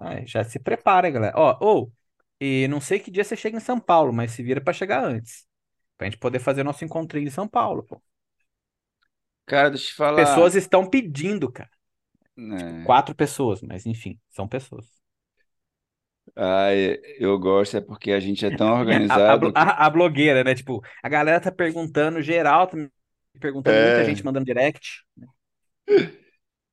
É, 0.00 0.26
Já 0.26 0.44
se 0.44 0.58
prepara, 0.58 1.10
galera. 1.10 1.34
Ó, 1.36 1.56
ou, 1.60 1.92
e 2.40 2.66
não 2.68 2.80
sei 2.80 2.98
que 3.00 3.10
dia 3.10 3.24
você 3.24 3.36
chega 3.36 3.56
em 3.56 3.60
São 3.60 3.80
Paulo, 3.80 4.12
mas 4.12 4.32
se 4.32 4.42
vira 4.42 4.60
pra 4.60 4.72
chegar 4.72 5.04
antes. 5.04 5.46
Pra 5.96 6.06
gente 6.08 6.18
poder 6.18 6.40
fazer 6.40 6.62
nosso 6.64 6.84
encontrinho 6.84 7.28
em 7.28 7.30
São 7.30 7.48
Paulo, 7.48 7.82
pô. 7.84 8.02
Cara, 9.46 9.70
deixa 9.70 9.86
eu 9.86 9.88
te 9.90 9.94
falar. 9.94 10.46
Pessoas 10.46 10.54
estão 10.54 10.88
pedindo, 10.88 11.50
cara. 11.50 11.70
Tipo, 12.56 12.74
né? 12.74 12.82
quatro 12.82 13.14
pessoas, 13.14 13.62
mas 13.62 13.86
enfim, 13.86 14.20
são 14.30 14.48
pessoas. 14.48 14.86
Ai, 16.34 16.98
eu 17.18 17.38
gosto, 17.38 17.76
é 17.76 17.80
porque 17.80 18.12
a 18.12 18.20
gente 18.20 18.44
é 18.44 18.50
tão 18.50 18.72
A, 19.08 19.16
a, 19.34 19.34
organizado 19.34 19.52
que. 19.52 19.74
a- 19.82 19.86
a 19.86 19.90
blogueira, 19.90 20.44
né? 20.44 20.54
Tipo, 20.54 20.82
a 21.02 21.08
galera 21.08 21.40
tá 21.40 21.50
perguntando, 21.52 22.22
geral 22.22 22.66
tá 22.66 22.76
me 22.76 22.90
perguntando, 23.40 23.80
muita 23.80 24.04
gente 24.04 24.24
É, 24.24 24.24
mandando 24.24 24.44
direct. 24.46 25.04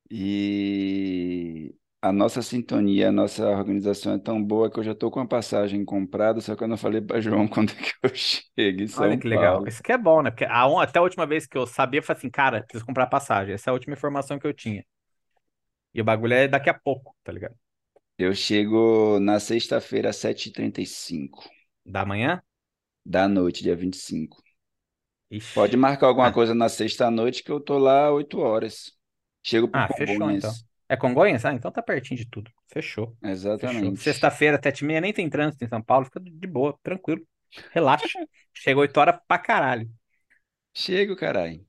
e 0.09 1.75
a 2.03 2.11
nossa 2.13 2.41
sintonia, 2.41 3.09
a 3.09 3.11
nossa 3.11 3.47
organização 3.49 4.13
é 4.13 4.19
tão 4.19 4.43
boa 4.43 4.69
que 4.71 4.79
eu 4.79 4.83
já 4.83 4.91
estou 4.91 5.09
com 5.11 5.19
a 5.21 5.27
passagem 5.27 5.85
comprada, 5.85 6.41
só 6.41 6.55
que 6.55 6.63
eu 6.63 6.67
não 6.67 6.77
falei 6.77 7.01
para 7.01 7.21
João 7.21 7.47
quando 7.49 7.71
é 7.71 7.75
que 7.75 7.93
eu 8.03 8.11
chego 8.15 8.81
em 8.83 8.87
Olha 8.95 9.17
São 9.17 9.17
que 9.17 9.27
legal. 9.27 9.61
Paulo. 9.61 9.67
Isso 9.67 9.81
que 9.83 9.91
é 9.91 9.97
bom, 9.97 10.21
né? 10.21 10.29
Porque 10.31 10.45
a, 10.45 10.83
até 10.83 10.99
a 10.99 11.01
última 11.01 11.25
vez 11.25 11.45
que 11.47 11.57
eu 11.57 11.65
sabia, 11.67 11.99
eu 11.99 12.03
falei 12.03 12.17
assim, 12.19 12.29
cara, 12.29 12.61
preciso 12.63 12.85
comprar 12.85 13.07
passagem. 13.07 13.53
Essa 13.55 13.69
é 13.69 13.71
a 13.71 13.73
última 13.73 13.93
informação 13.95 14.37
que 14.39 14.45
eu 14.47 14.53
tinha. 14.53 14.83
E 15.95 15.99
o 16.01 16.05
bagulho 16.09 16.33
é 16.35 16.47
daqui 16.47 16.69
a 16.69 16.73
pouco, 16.85 17.15
tá 17.23 17.31
ligado? 17.31 17.55
Eu 18.17 18.33
chego 18.33 19.19
na 19.19 19.39
sexta-feira 19.39 20.09
às 20.09 20.15
7h35 20.15 21.47
Da 21.85 22.05
manhã? 22.05 22.41
da 23.05 23.27
noite, 23.27 23.63
dia 23.63 23.75
25. 23.75 24.41
Pode 25.53 25.77
Ixi. 25.77 25.77
marcar 25.77 26.07
alguma 26.07 26.31
Ah, 26.31 26.33
coisa 26.33 26.55
na 26.55 26.69
sexta-noite 26.69 27.43
que 27.43 27.51
eu 27.51 27.59
tô 27.61 27.77
lá 27.79 28.11
8 28.11 28.39
horas. 28.39 28.93
Chego 29.43 29.67
por 29.69 29.81
ah, 29.81 29.89
fechou 29.89 30.31
então. 30.31 30.57
É 30.93 30.97
Congonhas? 30.97 31.45
Ah, 31.45 31.53
então 31.53 31.71
tá 31.71 31.81
pertinho 31.81 32.17
de 32.19 32.27
tudo. 32.29 32.51
Fechou. 32.67 33.15
Exatamente. 33.23 33.99
Sexta-feira, 34.01 34.57
até 34.57 34.71
e 34.79 34.83
meia, 34.85 35.01
nem 35.01 35.13
tem 35.13 35.29
trânsito 35.29 35.63
em 35.63 35.67
São 35.67 35.81
Paulo, 35.81 36.05
fica 36.05 36.19
de 36.19 36.47
boa, 36.47 36.77
tranquilo. 36.83 37.21
Relaxa. 37.71 38.19
Chega 38.53 38.79
8 38.79 38.99
horas 38.99 39.19
pra 39.27 39.39
caralho. 39.39 39.89
Chego, 40.73 41.15
caralho. 41.15 41.65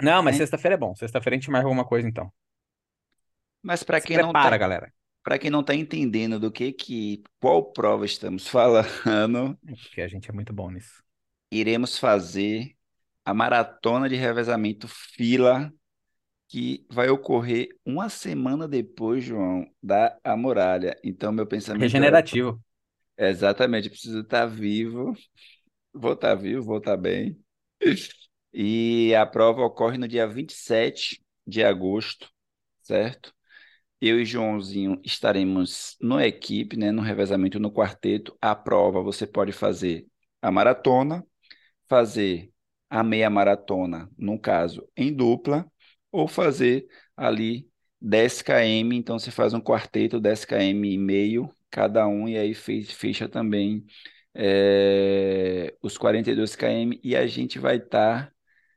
Não, 0.00 0.22
mas 0.22 0.36
sexta-feira 0.36 0.74
é 0.74 0.78
bom. 0.78 0.94
Sexta-feira 0.94 1.36
a 1.36 1.38
gente 1.40 1.50
marca 1.50 1.66
alguma 1.66 1.84
coisa 1.86 2.08
então. 2.08 2.32
Mas 3.62 3.82
para 3.82 4.00
quem 4.00 4.18
não 4.18 4.32
tá 4.36 4.38
prepara, 4.40 4.56
galera. 4.56 4.92
Para 5.22 5.38
quem 5.38 5.50
não 5.50 5.60
está 5.60 5.74
entendendo 5.74 6.38
do 6.38 6.52
que 6.52 6.72
que 6.72 7.22
qual 7.40 7.72
prova 7.72 8.04
estamos 8.04 8.46
falando, 8.48 9.58
É 9.66 9.74
Porque 9.76 10.00
a 10.00 10.08
gente 10.08 10.30
é 10.30 10.32
muito 10.32 10.52
bom 10.52 10.70
nisso. 10.70 11.02
iremos 11.50 11.98
fazer 11.98 12.76
a 13.24 13.32
maratona 13.32 14.08
de 14.08 14.16
revezamento 14.16 14.86
fila 14.88 15.72
que 16.54 16.86
vai 16.88 17.08
ocorrer 17.08 17.68
uma 17.84 18.08
semana 18.08 18.68
depois, 18.68 19.24
João, 19.24 19.66
da 19.82 20.16
A 20.22 20.36
Muralha. 20.36 20.96
Então, 21.02 21.32
meu 21.32 21.44
pensamento 21.44 21.80
é 21.80 21.82
Regenerativo. 21.86 22.62
exatamente, 23.18 23.90
preciso 23.90 24.20
estar 24.20 24.46
vivo, 24.46 25.12
vou 25.92 26.12
estar 26.12 26.36
vivo, 26.36 26.62
vou 26.62 26.78
estar 26.78 26.96
bem. 26.96 27.36
E 28.52 29.12
a 29.16 29.26
prova 29.26 29.62
ocorre 29.62 29.98
no 29.98 30.06
dia 30.06 30.28
27 30.28 31.20
de 31.44 31.64
agosto, 31.64 32.30
certo? 32.82 33.34
Eu 34.00 34.20
e 34.20 34.24
Joãozinho 34.24 35.00
estaremos 35.02 35.96
na 36.00 36.24
equipe, 36.24 36.76
né, 36.76 36.92
no 36.92 37.02
revezamento 37.02 37.58
no 37.58 37.72
quarteto. 37.72 38.32
A 38.40 38.54
prova 38.54 39.02
você 39.02 39.26
pode 39.26 39.50
fazer 39.50 40.06
a 40.40 40.52
maratona, 40.52 41.26
fazer 41.88 42.52
a 42.88 43.02
meia 43.02 43.28
maratona, 43.28 44.08
no 44.16 44.38
caso, 44.38 44.86
em 44.96 45.12
dupla, 45.12 45.68
ou 46.14 46.28
fazer 46.28 46.86
ali 47.16 47.68
10 48.00 48.42
km. 48.42 48.98
Então 48.98 49.18
você 49.18 49.30
faz 49.30 49.54
um 49.54 49.60
quarteto, 49.60 50.20
10 50.20 50.44
km 50.44 50.94
e 50.94 50.98
meio 50.98 51.50
cada 51.70 52.06
um, 52.06 52.28
e 52.28 52.38
aí 52.38 52.54
fe- 52.54 52.84
fecha 52.84 53.28
também 53.28 53.84
é, 54.34 55.74
os 55.82 55.98
42 55.98 56.54
km 56.56 57.00
e 57.04 57.16
a 57.16 57.26
gente 57.26 57.58
vai 57.58 57.76
estar 57.76 58.32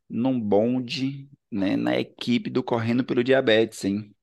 num 0.09 0.39
bonde, 0.39 1.29
né, 1.51 1.75
na 1.75 1.99
equipe 1.99 2.49
do 2.49 2.63
Correndo 2.63 3.03
pelo 3.05 3.23
Diabetes, 3.23 3.83
hein? 3.85 4.15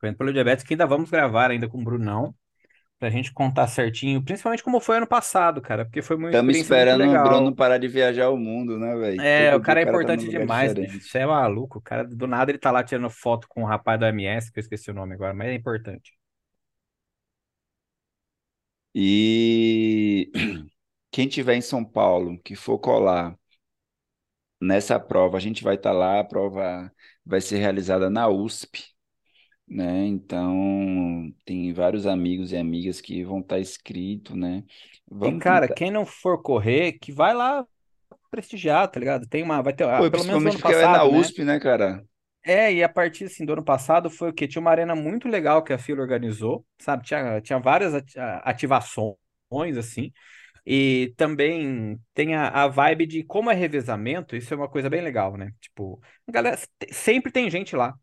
Correndo 0.00 0.18
pelo 0.18 0.32
Diabetes, 0.32 0.64
que 0.64 0.74
ainda 0.74 0.86
vamos 0.86 1.10
gravar 1.10 1.50
ainda 1.50 1.68
com 1.68 1.80
o 1.80 1.84
Brunão, 1.84 2.34
pra 3.00 3.08
gente 3.08 3.32
contar 3.32 3.66
certinho, 3.66 4.22
principalmente 4.22 4.62
como 4.62 4.78
foi 4.78 4.98
ano 4.98 5.06
passado, 5.06 5.62
cara, 5.62 5.86
porque 5.86 6.02
foi 6.02 6.16
uma 6.16 6.28
Estamos 6.28 6.54
experiência 6.54 6.96
muito 6.96 7.14
esperando 7.14 7.26
o 7.26 7.40
Bruno 7.40 7.56
parar 7.56 7.78
de 7.78 7.88
viajar 7.88 8.28
o 8.28 8.36
mundo, 8.36 8.78
né, 8.78 8.94
velho? 8.94 9.20
É, 9.22 9.56
o 9.56 9.60
cara 9.60 9.80
é 9.80 9.84
cara 9.86 9.96
tá 10.06 10.14
importante 10.14 10.26
lugar 10.26 10.40
demais, 10.40 10.74
bicho. 10.74 10.92
Você 10.92 10.98
diferente. 10.98 11.16
é 11.16 11.26
maluco. 11.26 11.78
O 11.78 11.82
cara, 11.82 12.04
do 12.04 12.26
nada, 12.26 12.50
ele 12.50 12.58
tá 12.58 12.70
lá 12.70 12.84
tirando 12.84 13.08
foto 13.08 13.48
com 13.48 13.62
o 13.62 13.66
rapaz 13.66 13.98
do 13.98 14.04
MS, 14.04 14.52
que 14.52 14.58
eu 14.58 14.60
esqueci 14.60 14.90
o 14.90 14.94
nome 14.94 15.14
agora, 15.14 15.32
mas 15.32 15.48
é 15.48 15.54
importante. 15.54 16.12
E 18.94 20.30
quem 21.10 21.26
tiver 21.26 21.54
em 21.56 21.62
São 21.62 21.82
Paulo, 21.84 22.38
que 22.42 22.54
for 22.54 22.78
colar 22.78 23.34
nessa 24.60 24.98
prova, 25.00 25.36
a 25.36 25.40
gente 25.40 25.62
vai 25.64 25.76
estar 25.76 25.92
lá, 25.92 26.20
a 26.20 26.24
prova 26.24 26.92
vai 27.24 27.40
ser 27.40 27.58
realizada 27.58 28.10
na 28.10 28.28
USP, 28.28 28.94
né? 29.70 30.06
Então, 30.06 31.32
tem 31.44 31.72
vários 31.72 32.06
amigos 32.06 32.50
e 32.50 32.56
amigas 32.56 33.00
que 33.00 33.24
vão 33.24 33.38
estar 33.40 33.60
inscritos, 33.60 34.36
né? 34.36 34.64
E, 35.08 35.14
Vamos 35.14 35.38
cara, 35.42 35.62
tentar. 35.62 35.74
quem 35.74 35.90
não 35.90 36.04
for 36.04 36.42
correr, 36.42 36.94
que 36.94 37.12
vai 37.12 37.32
lá 37.32 37.64
prestigiar, 38.30 38.88
tá 38.88 38.98
ligado? 38.98 39.28
Tem 39.28 39.42
uma, 39.42 39.62
vai 39.62 39.72
ter, 39.72 39.84
ah, 39.84 39.98
Pô, 39.98 40.06
e 40.06 40.10
pelo 40.10 40.24
menos 40.24 40.44
ano 40.44 40.48
é 40.48 40.52
na 40.52 40.58
passado, 40.58 41.12
né? 41.12 41.18
USP, 41.18 41.44
né, 41.44 41.60
cara? 41.60 42.04
É, 42.42 42.72
e 42.72 42.82
a 42.82 42.88
partir 42.88 43.24
assim, 43.24 43.44
do 43.44 43.52
ano 43.52 43.64
passado 43.64 44.10
foi 44.10 44.30
o 44.30 44.32
quê? 44.32 44.48
Tinha 44.48 44.60
uma 44.60 44.70
arena 44.70 44.94
muito 44.94 45.28
legal 45.28 45.62
que 45.62 45.72
a 45.72 45.78
Fila 45.78 46.00
organizou, 46.00 46.64
sabe? 46.78 47.04
Tinha, 47.04 47.40
tinha 47.40 47.58
várias 47.58 47.92
ativações, 48.42 49.18
assim, 49.76 50.10
e 50.64 51.12
também 51.16 52.00
tem 52.14 52.34
a, 52.34 52.48
a 52.48 52.68
vibe 52.68 53.06
de 53.06 53.24
como 53.24 53.50
é 53.50 53.54
revezamento, 53.54 54.36
isso 54.36 54.52
é 54.54 54.56
uma 54.56 54.68
coisa 54.68 54.88
bem 54.88 55.02
legal, 55.02 55.36
né? 55.36 55.52
Tipo, 55.60 56.00
galera, 56.28 56.58
sempre 56.90 57.30
tem 57.30 57.50
gente 57.50 57.76
lá. 57.76 57.94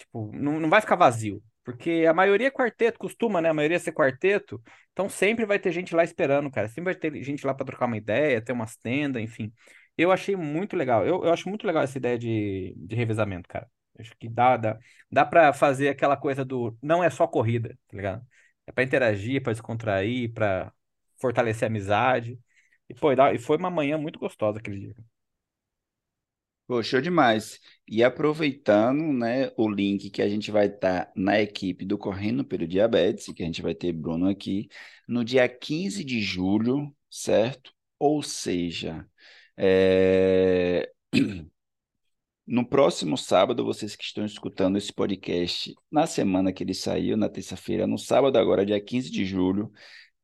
Tipo, 0.00 0.30
não, 0.34 0.58
não 0.60 0.70
vai 0.70 0.80
ficar 0.80 0.96
vazio. 0.96 1.42
Porque 1.64 2.04
a 2.08 2.14
maioria 2.14 2.48
é 2.48 2.50
quarteto, 2.50 2.98
costuma, 2.98 3.40
né? 3.40 3.50
A 3.50 3.54
maioria 3.54 3.78
ser 3.78 3.92
quarteto. 3.92 4.60
Então 4.92 5.08
sempre 5.08 5.44
vai 5.44 5.58
ter 5.58 5.70
gente 5.72 5.94
lá 5.94 6.02
esperando, 6.02 6.50
cara. 6.50 6.68
Sempre 6.68 6.84
vai 6.84 6.94
ter 6.94 7.22
gente 7.22 7.46
lá 7.46 7.54
para 7.54 7.66
trocar 7.66 7.86
uma 7.86 7.96
ideia, 7.96 8.40
ter 8.42 8.52
umas 8.52 8.76
tendas, 8.76 9.22
enfim. 9.22 9.52
Eu 9.96 10.10
achei 10.10 10.34
muito 10.36 10.76
legal. 10.76 11.06
Eu, 11.06 11.24
eu 11.24 11.32
acho 11.32 11.48
muito 11.48 11.66
legal 11.66 11.82
essa 11.82 11.98
ideia 11.98 12.18
de, 12.18 12.74
de 12.76 12.96
revezamento, 12.96 13.48
cara. 13.48 13.68
Acho 13.98 14.16
que 14.18 14.28
dá, 14.28 14.56
dá, 14.56 14.78
dá 15.10 15.24
para 15.26 15.52
fazer 15.52 15.88
aquela 15.88 16.16
coisa 16.16 16.44
do. 16.44 16.76
Não 16.82 17.04
é 17.04 17.10
só 17.10 17.26
corrida, 17.26 17.78
tá 17.88 17.96
ligado? 17.96 18.26
É 18.66 18.72
para 18.72 18.84
interagir, 18.84 19.42
para 19.42 19.52
descontrair, 19.52 20.32
para 20.32 20.72
fortalecer 21.20 21.64
a 21.64 21.70
amizade. 21.70 22.38
E, 22.88 22.94
pô, 22.94 23.12
e 23.12 23.38
foi 23.38 23.56
uma 23.58 23.70
manhã 23.70 23.98
muito 23.98 24.18
gostosa 24.18 24.58
aquele 24.58 24.80
dia. 24.80 24.94
Pô, 26.70 26.84
show 26.84 27.00
demais. 27.00 27.58
E 27.88 28.00
aproveitando, 28.04 29.12
né, 29.12 29.50
o 29.56 29.68
link 29.68 30.08
que 30.08 30.22
a 30.22 30.28
gente 30.28 30.52
vai 30.52 30.66
estar 30.66 31.10
na 31.16 31.40
equipe 31.40 31.84
do 31.84 31.98
Correndo 31.98 32.44
pelo 32.44 32.64
Diabetes, 32.64 33.26
que 33.34 33.42
a 33.42 33.46
gente 33.46 33.60
vai 33.60 33.74
ter 33.74 33.92
Bruno 33.92 34.28
aqui, 34.28 34.68
no 35.08 35.24
dia 35.24 35.48
15 35.48 36.04
de 36.04 36.20
julho, 36.20 36.94
certo? 37.10 37.72
Ou 37.98 38.22
seja, 38.22 39.04
é, 39.56 40.88
no 42.46 42.64
próximo 42.64 43.18
sábado, 43.18 43.64
vocês 43.64 43.96
que 43.96 44.04
estão 44.04 44.24
escutando 44.24 44.78
esse 44.78 44.92
podcast, 44.92 45.74
na 45.90 46.06
semana 46.06 46.52
que 46.52 46.62
ele 46.62 46.74
saiu, 46.74 47.16
na 47.16 47.28
terça-feira, 47.28 47.84
no 47.84 47.98
sábado 47.98 48.38
agora, 48.38 48.64
dia 48.64 48.80
15 48.80 49.10
de 49.10 49.24
julho, 49.24 49.72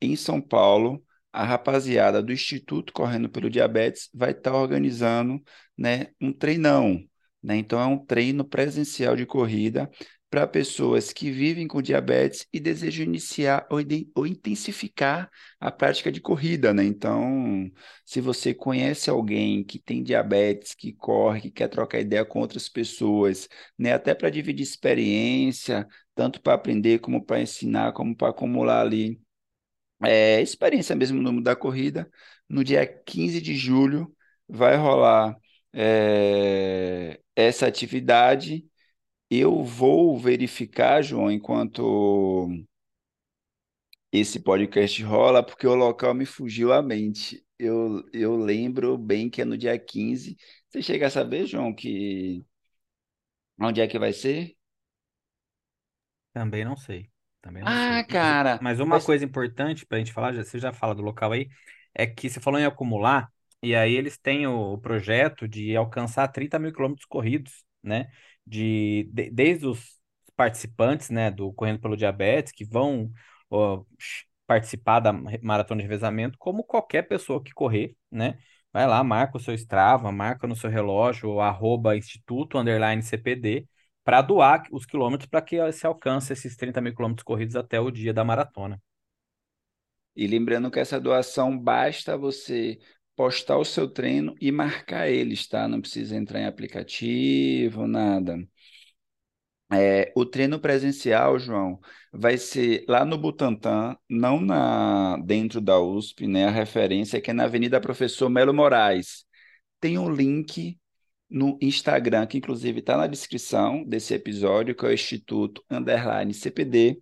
em 0.00 0.14
São 0.14 0.40
Paulo, 0.40 1.04
a 1.36 1.44
rapaziada 1.44 2.22
do 2.22 2.32
Instituto 2.32 2.94
Correndo 2.94 3.28
pelo 3.28 3.50
Diabetes 3.50 4.08
vai 4.14 4.30
estar 4.30 4.54
organizando, 4.54 5.38
né, 5.76 6.06
um 6.18 6.32
treinão, 6.32 6.98
né? 7.42 7.56
Então 7.56 7.78
é 7.78 7.84
um 7.86 7.98
treino 7.98 8.42
presencial 8.42 9.14
de 9.14 9.26
corrida 9.26 9.90
para 10.30 10.46
pessoas 10.46 11.12
que 11.12 11.30
vivem 11.30 11.68
com 11.68 11.82
diabetes 11.82 12.46
e 12.52 12.58
desejam 12.58 13.04
iniciar 13.04 13.66
ou, 13.70 13.78
ou 14.14 14.26
intensificar 14.26 15.30
a 15.60 15.70
prática 15.70 16.10
de 16.10 16.20
corrida, 16.22 16.72
né? 16.72 16.84
Então, 16.84 17.70
se 18.04 18.20
você 18.20 18.54
conhece 18.54 19.10
alguém 19.10 19.62
que 19.62 19.78
tem 19.78 20.02
diabetes, 20.02 20.74
que 20.74 20.92
corre, 20.94 21.42
que 21.42 21.50
quer 21.50 21.68
trocar 21.68 22.00
ideia 22.00 22.24
com 22.24 22.40
outras 22.40 22.68
pessoas, 22.68 23.46
né, 23.78 23.92
até 23.92 24.14
para 24.14 24.30
dividir 24.30 24.62
experiência, 24.62 25.86
tanto 26.14 26.40
para 26.40 26.54
aprender 26.54 26.98
como 27.00 27.22
para 27.24 27.40
ensinar, 27.42 27.92
como 27.92 28.16
para 28.16 28.30
acumular 28.30 28.80
ali 28.80 29.20
é, 30.02 30.40
experiência 30.40 30.94
mesmo 30.96 31.20
no 31.20 31.32
mundo 31.32 31.44
da 31.44 31.56
corrida. 31.56 32.10
No 32.48 32.62
dia 32.64 32.86
15 32.86 33.40
de 33.40 33.54
julho 33.56 34.14
vai 34.48 34.76
rolar 34.76 35.36
é, 35.72 37.20
essa 37.34 37.66
atividade. 37.66 38.66
Eu 39.30 39.64
vou 39.64 40.18
verificar, 40.18 41.02
João, 41.02 41.30
enquanto 41.30 42.48
esse 44.12 44.40
podcast 44.40 45.02
rola, 45.02 45.44
porque 45.44 45.66
o 45.66 45.74
local 45.74 46.14
me 46.14 46.26
fugiu 46.26 46.72
à 46.72 46.82
mente. 46.82 47.44
Eu, 47.58 48.04
eu 48.12 48.36
lembro 48.36 48.96
bem 48.98 49.30
que 49.30 49.42
é 49.42 49.44
no 49.44 49.56
dia 49.58 49.78
15. 49.78 50.36
Você 50.68 50.82
chega 50.82 51.06
a 51.06 51.10
saber, 51.10 51.46
João, 51.46 51.74
que 51.74 52.44
onde 53.60 53.80
é 53.80 53.86
que 53.86 53.98
vai 53.98 54.12
ser? 54.12 54.56
Também 56.32 56.64
não 56.64 56.76
sei. 56.76 57.10
Também 57.46 57.64
não 57.64 57.74
Ah, 57.74 58.02
sei. 58.02 58.06
Mas, 58.18 58.36
cara, 58.36 58.60
mas 58.60 58.80
uma 58.80 59.00
ser- 59.00 59.02
coisa 59.02 59.24
importante 59.24 59.86
para 59.86 59.96
a 59.98 60.00
gente 60.00 60.12
falar, 60.12 60.32
já, 60.32 60.42
você 60.44 60.58
já 60.58 60.72
fala 60.72 60.94
do 60.94 61.02
local 61.02 61.32
aí, 61.32 61.48
é 61.94 62.06
que 62.06 62.28
você 62.28 62.40
falou 62.40 62.58
em 62.60 62.64
acumular, 62.66 63.30
e 63.62 63.74
aí 63.74 63.94
eles 63.94 64.18
têm 64.18 64.46
o, 64.46 64.72
o 64.74 64.78
projeto 64.78 65.46
de 65.48 65.76
alcançar 65.76 66.28
30 66.28 66.58
mil 66.58 66.72
quilômetros 66.72 67.06
corridos, 67.06 67.64
né? 67.82 68.10
De, 68.46 69.08
de- 69.12 69.30
desde 69.30 69.66
os 69.66 70.00
participantes, 70.36 71.08
né, 71.10 71.30
do 71.30 71.52
Correndo 71.52 71.80
pelo 71.80 71.96
Diabetes, 71.96 72.52
que 72.52 72.64
vão 72.64 73.10
ó, 73.50 73.84
participar 74.46 75.00
da 75.00 75.12
maratona 75.42 75.80
de 75.82 75.88
revezamento, 75.88 76.38
como 76.38 76.62
qualquer 76.64 77.02
pessoa 77.08 77.42
que 77.42 77.52
correr, 77.52 77.96
né? 78.10 78.38
Vai 78.72 78.86
lá, 78.86 79.02
marca 79.02 79.36
o 79.36 79.40
seu 79.40 79.54
Strava, 79.54 80.12
marca 80.12 80.46
no 80.46 80.54
seu 80.54 80.70
relógio, 80.70 81.30
o 81.30 81.40
arroba 81.40 81.96
Instituto 81.96 82.58
Underline 82.58 83.02
CPD 83.02 83.66
para 84.06 84.22
doar 84.22 84.68
os 84.70 84.86
quilômetros 84.86 85.28
para 85.28 85.42
que 85.42 85.72
se 85.72 85.84
alcance 85.84 86.32
esses 86.32 86.56
30 86.56 86.80
mil 86.80 86.94
quilômetros 86.94 87.24
corridos 87.24 87.56
até 87.56 87.80
o 87.80 87.90
dia 87.90 88.14
da 88.14 88.24
maratona. 88.24 88.80
E 90.14 90.28
lembrando 90.28 90.70
que 90.70 90.78
essa 90.78 91.00
doação 91.00 91.58
basta 91.58 92.16
você 92.16 92.78
postar 93.16 93.58
o 93.58 93.64
seu 93.64 93.88
treino 93.88 94.36
e 94.40 94.52
marcar 94.52 95.08
eles, 95.08 95.48
tá? 95.48 95.66
Não 95.66 95.80
precisa 95.80 96.14
entrar 96.14 96.38
em 96.40 96.46
aplicativo, 96.46 97.88
nada. 97.88 98.38
É, 99.72 100.12
o 100.14 100.24
treino 100.24 100.60
presencial, 100.60 101.36
João, 101.40 101.80
vai 102.12 102.38
ser 102.38 102.84
lá 102.88 103.04
no 103.04 103.18
Butantã, 103.18 103.96
não 104.08 104.40
na 104.40 105.16
dentro 105.24 105.60
da 105.60 105.80
USP, 105.80 106.28
né? 106.28 106.46
A 106.46 106.50
referência 106.50 107.18
é 107.18 107.20
que 107.20 107.32
é 107.32 107.34
na 107.34 107.44
Avenida 107.44 107.80
Professor 107.80 108.28
Melo 108.30 108.54
Moraes. 108.54 109.24
Tem 109.80 109.98
um 109.98 110.08
link 110.08 110.78
no 111.28 111.58
Instagram, 111.60 112.26
que 112.26 112.38
inclusive 112.38 112.80
está 112.80 112.96
na 112.96 113.06
descrição 113.06 113.84
desse 113.84 114.14
episódio, 114.14 114.74
que 114.74 114.84
é 114.84 114.88
o 114.88 114.92
Instituto 114.92 115.64
Underline 115.70 116.32
CPD. 116.32 117.00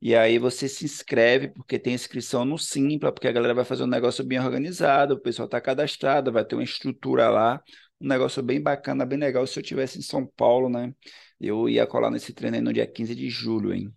E 0.00 0.16
aí 0.16 0.38
você 0.38 0.68
se 0.68 0.84
inscreve, 0.84 1.48
porque 1.48 1.78
tem 1.78 1.94
inscrição 1.94 2.44
no 2.44 2.58
Simpla, 2.58 3.12
porque 3.12 3.28
a 3.28 3.32
galera 3.32 3.54
vai 3.54 3.64
fazer 3.64 3.84
um 3.84 3.86
negócio 3.86 4.24
bem 4.24 4.38
organizado, 4.40 5.14
o 5.14 5.20
pessoal 5.20 5.46
está 5.46 5.60
cadastrado, 5.60 6.32
vai 6.32 6.44
ter 6.44 6.56
uma 6.56 6.64
estrutura 6.64 7.30
lá, 7.30 7.62
um 8.00 8.08
negócio 8.08 8.42
bem 8.42 8.60
bacana, 8.60 9.06
bem 9.06 9.18
legal. 9.18 9.46
Se 9.46 9.58
eu 9.58 9.62
tivesse 9.62 9.98
em 9.98 10.02
São 10.02 10.26
Paulo, 10.26 10.68
né? 10.68 10.92
Eu 11.40 11.68
ia 11.68 11.86
colar 11.86 12.10
nesse 12.10 12.32
treino 12.32 12.56
aí 12.56 12.62
no 12.62 12.72
dia 12.72 12.86
15 12.86 13.14
de 13.14 13.30
julho, 13.30 13.72
hein? 13.72 13.92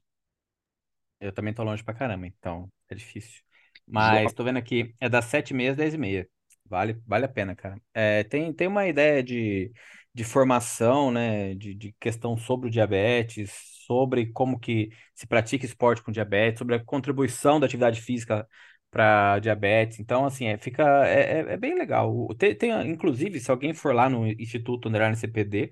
Eu 1.20 1.32
também 1.32 1.54
tô 1.54 1.64
longe 1.64 1.84
pra 1.84 1.94
caramba, 1.94 2.28
então 2.28 2.72
é 2.90 2.94
difícil. 2.94 3.42
Mas 3.88 4.22
João, 4.22 4.34
tô 4.34 4.44
vendo 4.44 4.58
aqui, 4.58 4.94
é 5.00 5.10
das 5.10 5.26
7h30 5.26 5.72
às 5.72 5.78
10h30. 5.78 6.28
Vale, 6.68 7.00
vale 7.06 7.26
a 7.26 7.28
pena, 7.28 7.56
cara. 7.56 7.80
É, 7.94 8.24
tem, 8.24 8.52
tem 8.52 8.68
uma 8.68 8.88
ideia 8.88 9.22
de, 9.24 9.72
de 10.14 10.24
formação, 10.24 11.12
né? 11.12 11.54
De, 11.56 11.76
de 11.76 11.94
questão 12.00 12.36
sobre 12.38 12.68
o 12.68 12.72
diabetes, 12.72 13.52
sobre 13.86 14.32
como 14.32 14.60
que 14.60 14.90
se 15.14 15.28
pratica 15.28 15.66
esporte 15.66 16.02
com 16.02 16.12
diabetes, 16.12 16.58
sobre 16.60 16.76
a 16.76 16.84
contribuição 16.84 17.60
da 17.60 17.68
atividade 17.68 18.02
física 18.02 18.48
para 18.90 19.38
diabetes. 19.40 20.00
Então, 20.00 20.26
assim, 20.26 20.46
é, 20.48 20.58
fica, 20.58 20.84
é, 21.08 21.42
é 21.42 21.54
é 21.54 21.58
bem 21.58 21.76
legal. 21.78 22.28
Tem, 22.38 22.56
tem, 22.58 22.72
inclusive, 22.90 23.40
se 23.40 23.52
alguém 23.52 23.74
for 23.74 23.94
lá 23.94 24.10
no 24.10 24.26
Instituto 24.28 24.90
Underline 24.90 25.16
CPD, 25.16 25.72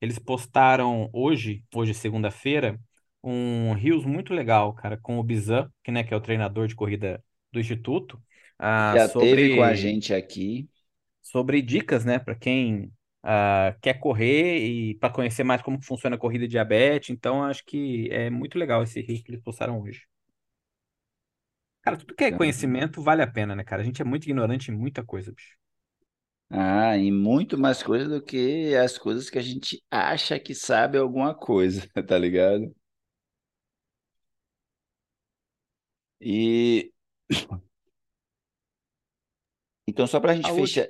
eles 0.00 0.18
postaram 0.18 1.08
hoje, 1.12 1.64
hoje 1.74 1.94
segunda-feira, 1.94 2.80
um 3.22 3.72
Reels 3.74 4.04
muito 4.04 4.34
legal, 4.34 4.74
cara, 4.74 4.96
com 4.96 5.18
o 5.18 5.22
Bizan, 5.22 5.70
que, 5.84 5.92
né, 5.92 6.02
que 6.02 6.12
é 6.12 6.16
o 6.16 6.20
treinador 6.20 6.66
de 6.66 6.74
corrida 6.74 7.22
do 7.52 7.60
Instituto, 7.60 8.20
ah, 8.62 8.96
já 8.96 9.08
teve 9.08 9.48
com 9.50 9.62
a 9.62 9.74
sobre, 9.74 9.74
gente 9.74 10.14
aqui. 10.14 10.68
sobre 11.22 11.62
dicas, 11.62 12.04
né, 12.04 12.18
para 12.18 12.34
quem 12.34 12.92
ah, 13.22 13.74
quer 13.80 13.94
correr 14.00 14.58
e 14.58 14.94
para 14.96 15.12
conhecer 15.12 15.44
mais 15.44 15.62
como 15.62 15.82
funciona 15.82 16.16
a 16.16 16.18
corrida 16.18 16.48
diabetes. 16.48 17.10
Então, 17.10 17.42
acho 17.44 17.64
que 17.64 18.08
é 18.10 18.30
muito 18.30 18.58
legal 18.58 18.82
esse 18.82 19.00
Reels 19.00 19.22
que 19.22 19.30
eles 19.32 19.42
postaram 19.42 19.80
hoje. 19.80 20.02
Cara, 21.82 21.96
tudo 21.96 22.14
que 22.16 22.24
é 22.24 22.32
conhecimento 22.32 23.00
vale 23.02 23.22
a 23.22 23.26
pena, 23.26 23.54
né, 23.56 23.62
cara? 23.64 23.82
A 23.82 23.84
gente 23.84 24.00
é 24.02 24.04
muito 24.04 24.24
ignorante 24.24 24.70
em 24.70 24.74
muita 24.76 25.04
coisa, 25.04 25.32
bicho. 25.32 25.56
ah, 26.50 26.96
e 26.96 27.10
muito 27.10 27.58
mais 27.58 27.82
coisa 27.82 28.08
do 28.08 28.22
que 28.22 28.74
as 28.76 28.98
coisas 28.98 29.30
que 29.30 29.38
a 29.38 29.42
gente 29.42 29.82
acha 29.90 30.38
que 30.38 30.54
sabe 30.54 30.98
alguma 30.98 31.34
coisa, 31.34 31.86
tá 32.06 32.18
ligado? 32.18 32.74
E 36.20 36.92
então, 39.86 40.06
só 40.06 40.20
pra 40.20 40.34
gente 40.34 40.50
A 40.50 40.52
fechar. 40.52 40.86
última. 40.86 40.88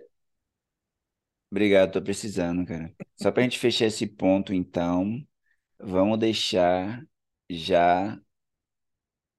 Obrigado, 1.50 1.92
tô 1.92 2.02
precisando, 2.02 2.64
cara. 2.66 2.92
Só 3.16 3.31
pra 3.31 3.42
gente 3.42 3.59
fechar 3.59 3.87
esse 3.87 4.07
ponto, 4.07 4.52
então, 4.55 5.22
vamos 5.81 6.18
deixar 6.18 7.02
já 7.50 8.18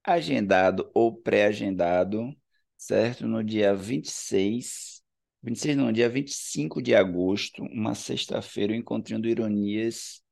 agendado 0.02 0.90
ou 0.94 1.14
pré-agendado, 1.16 2.34
certo? 2.76 3.26
No 3.26 3.42
dia 3.44 3.74
vinte 3.74 3.84
vinte 3.86 4.06
e 4.06 4.10
seis, 4.10 5.02
vinte 5.42 5.56
e 5.56 5.60
seis 5.60 5.76
não, 5.76 5.92
dia 5.92 6.08
25 6.08 6.82
de 6.82 6.94
agosto, 6.94 7.62
uma 7.64 7.94
sexta-feira, 7.94 8.72
o 8.72 8.76
Encontrinho 8.76 9.20
do 9.20 9.28
Ironias 9.28 10.22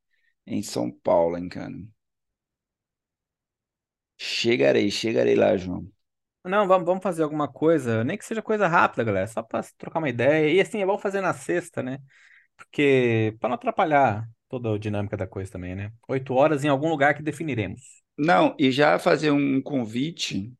em 0.46 0.62
São 0.62 0.90
Paulo, 0.90 1.38
hein, 1.38 1.48
cara? 1.50 1.74
Chegarei, 4.16 4.90
chegarei 4.90 5.34
lá, 5.36 5.54
João. 5.56 5.91
Não, 6.44 6.66
vamos, 6.66 6.84
vamos 6.86 7.02
fazer 7.02 7.22
alguma 7.22 7.46
coisa, 7.46 8.02
nem 8.02 8.18
que 8.18 8.24
seja 8.24 8.42
coisa 8.42 8.66
rápida, 8.66 9.04
galera, 9.04 9.26
só 9.28 9.46
se 9.62 9.76
trocar 9.76 10.00
uma 10.00 10.08
ideia. 10.08 10.52
E 10.52 10.60
assim, 10.60 10.82
é 10.82 10.86
bom 10.86 10.98
fazer 10.98 11.20
na 11.20 11.32
sexta, 11.32 11.82
né? 11.82 11.98
Porque, 12.56 13.36
pra 13.40 13.48
não 13.48 13.56
atrapalhar 13.56 14.28
toda 14.48 14.74
a 14.74 14.78
dinâmica 14.78 15.16
da 15.16 15.26
coisa 15.26 15.52
também, 15.52 15.74
né? 15.76 15.92
Oito 16.08 16.34
horas 16.34 16.64
em 16.64 16.68
algum 16.68 16.88
lugar 16.88 17.14
que 17.14 17.22
definiremos. 17.22 17.80
Não, 18.16 18.54
e 18.58 18.70
já 18.70 18.98
fazer 18.98 19.30
um 19.30 19.60
convite, 19.62 20.52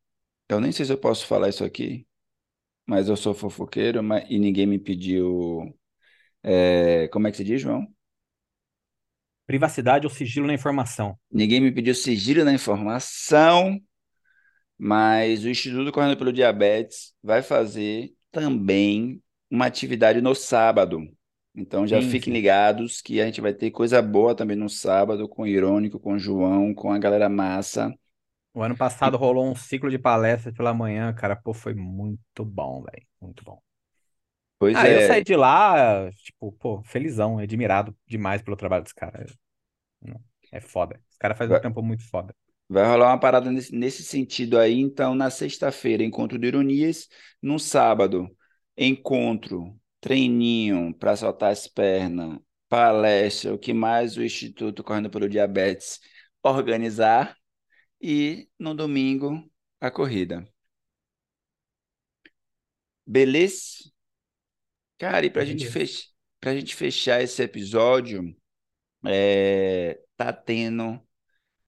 eu 0.49 0.59
nem 0.61 0.71
sei 0.71 0.85
se 0.85 0.93
eu 0.93 0.97
posso 0.97 1.25
falar 1.27 1.49
isso 1.49 1.63
aqui, 1.63 2.07
mas 2.87 3.09
eu 3.09 3.17
sou 3.17 3.33
fofoqueiro, 3.35 4.03
mas, 4.03 4.25
e 4.29 4.39
ninguém 4.39 4.67
me 4.67 4.79
pediu, 4.79 5.73
é, 6.43 7.07
como 7.09 7.27
é 7.27 7.31
que 7.31 7.37
se 7.37 7.43
diz, 7.45 7.61
João? 7.61 7.87
Privacidade 9.45 10.05
ou 10.05 10.09
sigilo 10.09 10.47
na 10.47 10.53
informação. 10.53 11.17
Ninguém 11.31 11.59
me 11.61 11.71
pediu 11.71 11.95
sigilo 11.95 12.43
na 12.45 12.53
informação, 12.53 13.81
mas 14.83 15.43
o 15.45 15.49
Instituto 15.49 15.91
Correndo 15.91 16.17
pelo 16.17 16.33
Diabetes 16.33 17.13
vai 17.23 17.41
fazer 17.41 18.13
também 18.31 19.21
uma 19.49 19.65
atividade 19.67 20.21
no 20.21 20.35
sábado. 20.35 20.99
Então 21.55 21.87
já 21.87 22.01
Sim, 22.01 22.01
fiquem 22.01 22.33
sim. 22.33 22.33
ligados 22.33 23.01
que 23.01 23.21
a 23.21 23.25
gente 23.25 23.41
vai 23.41 23.53
ter 23.53 23.71
coisa 23.71 24.01
boa 24.01 24.35
também 24.35 24.57
no 24.57 24.69
sábado, 24.69 25.29
com 25.29 25.43
o 25.43 25.47
Irônico, 25.47 25.99
com 25.99 26.13
o 26.15 26.19
João, 26.19 26.73
com 26.73 26.91
a 26.91 26.99
galera 26.99 27.29
massa. 27.29 27.93
O 28.53 28.63
ano 28.63 28.75
passado 28.75 29.15
rolou 29.17 29.45
um 29.45 29.53
ciclo 29.55 29.89
de 29.91 29.99
palestras 29.99 30.55
pela 30.55 30.73
manhã, 30.73 31.13
cara, 31.13 31.35
pô, 31.35 31.53
foi 31.53 31.73
muito 31.75 32.43
bom, 32.45 32.81
velho. 32.83 33.05
Muito 33.21 33.43
bom. 33.43 33.61
pois 34.59 34.81
Ah, 34.81 34.89
eu 34.89 34.99
saí 35.01 35.21
é, 35.21 35.23
de 35.23 35.35
lá, 35.35 36.11
tipo, 36.11 36.51
pô, 36.53 36.81
felizão, 36.83 37.37
admirado 37.39 37.95
demais 38.07 38.41
pelo 38.41 38.57
trabalho 38.57 38.83
dos 38.83 38.93
caras. 38.93 39.37
É 40.51 40.59
foda. 40.61 41.01
Os 41.11 41.17
caras 41.17 41.37
fazem 41.37 41.53
um 41.55 41.57
trampo 41.57 41.81
muito 41.81 42.03
foda. 42.09 42.33
Vai 42.73 42.85
rolar 42.85 43.09
uma 43.11 43.19
parada 43.19 43.51
nesse, 43.51 43.75
nesse 43.75 44.03
sentido 44.03 44.57
aí. 44.59 44.79
Então, 44.79 45.15
na 45.15 45.29
sexta-feira, 45.29 46.03
encontro 46.03 46.37
de 46.39 46.47
Ironias. 46.47 47.07
No 47.41 47.59
sábado, 47.59 48.29
encontro, 48.77 49.79
treininho 50.01 50.93
para 50.95 51.15
soltar 51.15 51.51
as 51.51 51.67
pernas, 51.67 52.39
palestra, 52.67 53.53
o 53.53 53.59
que 53.59 53.73
mais 53.73 54.17
o 54.17 54.23
Instituto 54.23 54.83
Correndo 54.83 55.09
pelo 55.09 55.29
Diabetes 55.29 55.99
organizar. 56.43 57.37
e 58.01 58.49
no 58.59 58.73
domingo 58.75 59.49
a 59.79 59.91
corrida. 59.91 60.47
Beleza? 63.05 63.91
Cara, 64.97 65.25
e 65.25 65.29
pra 65.29 65.45
gente 65.45 65.67
fech... 65.67 66.09
gente 66.45 66.75
fechar 66.75 67.21
esse 67.21 67.41
episódio, 67.43 68.35
é... 69.05 69.99
tá 70.17 70.33
tendo 70.33 71.01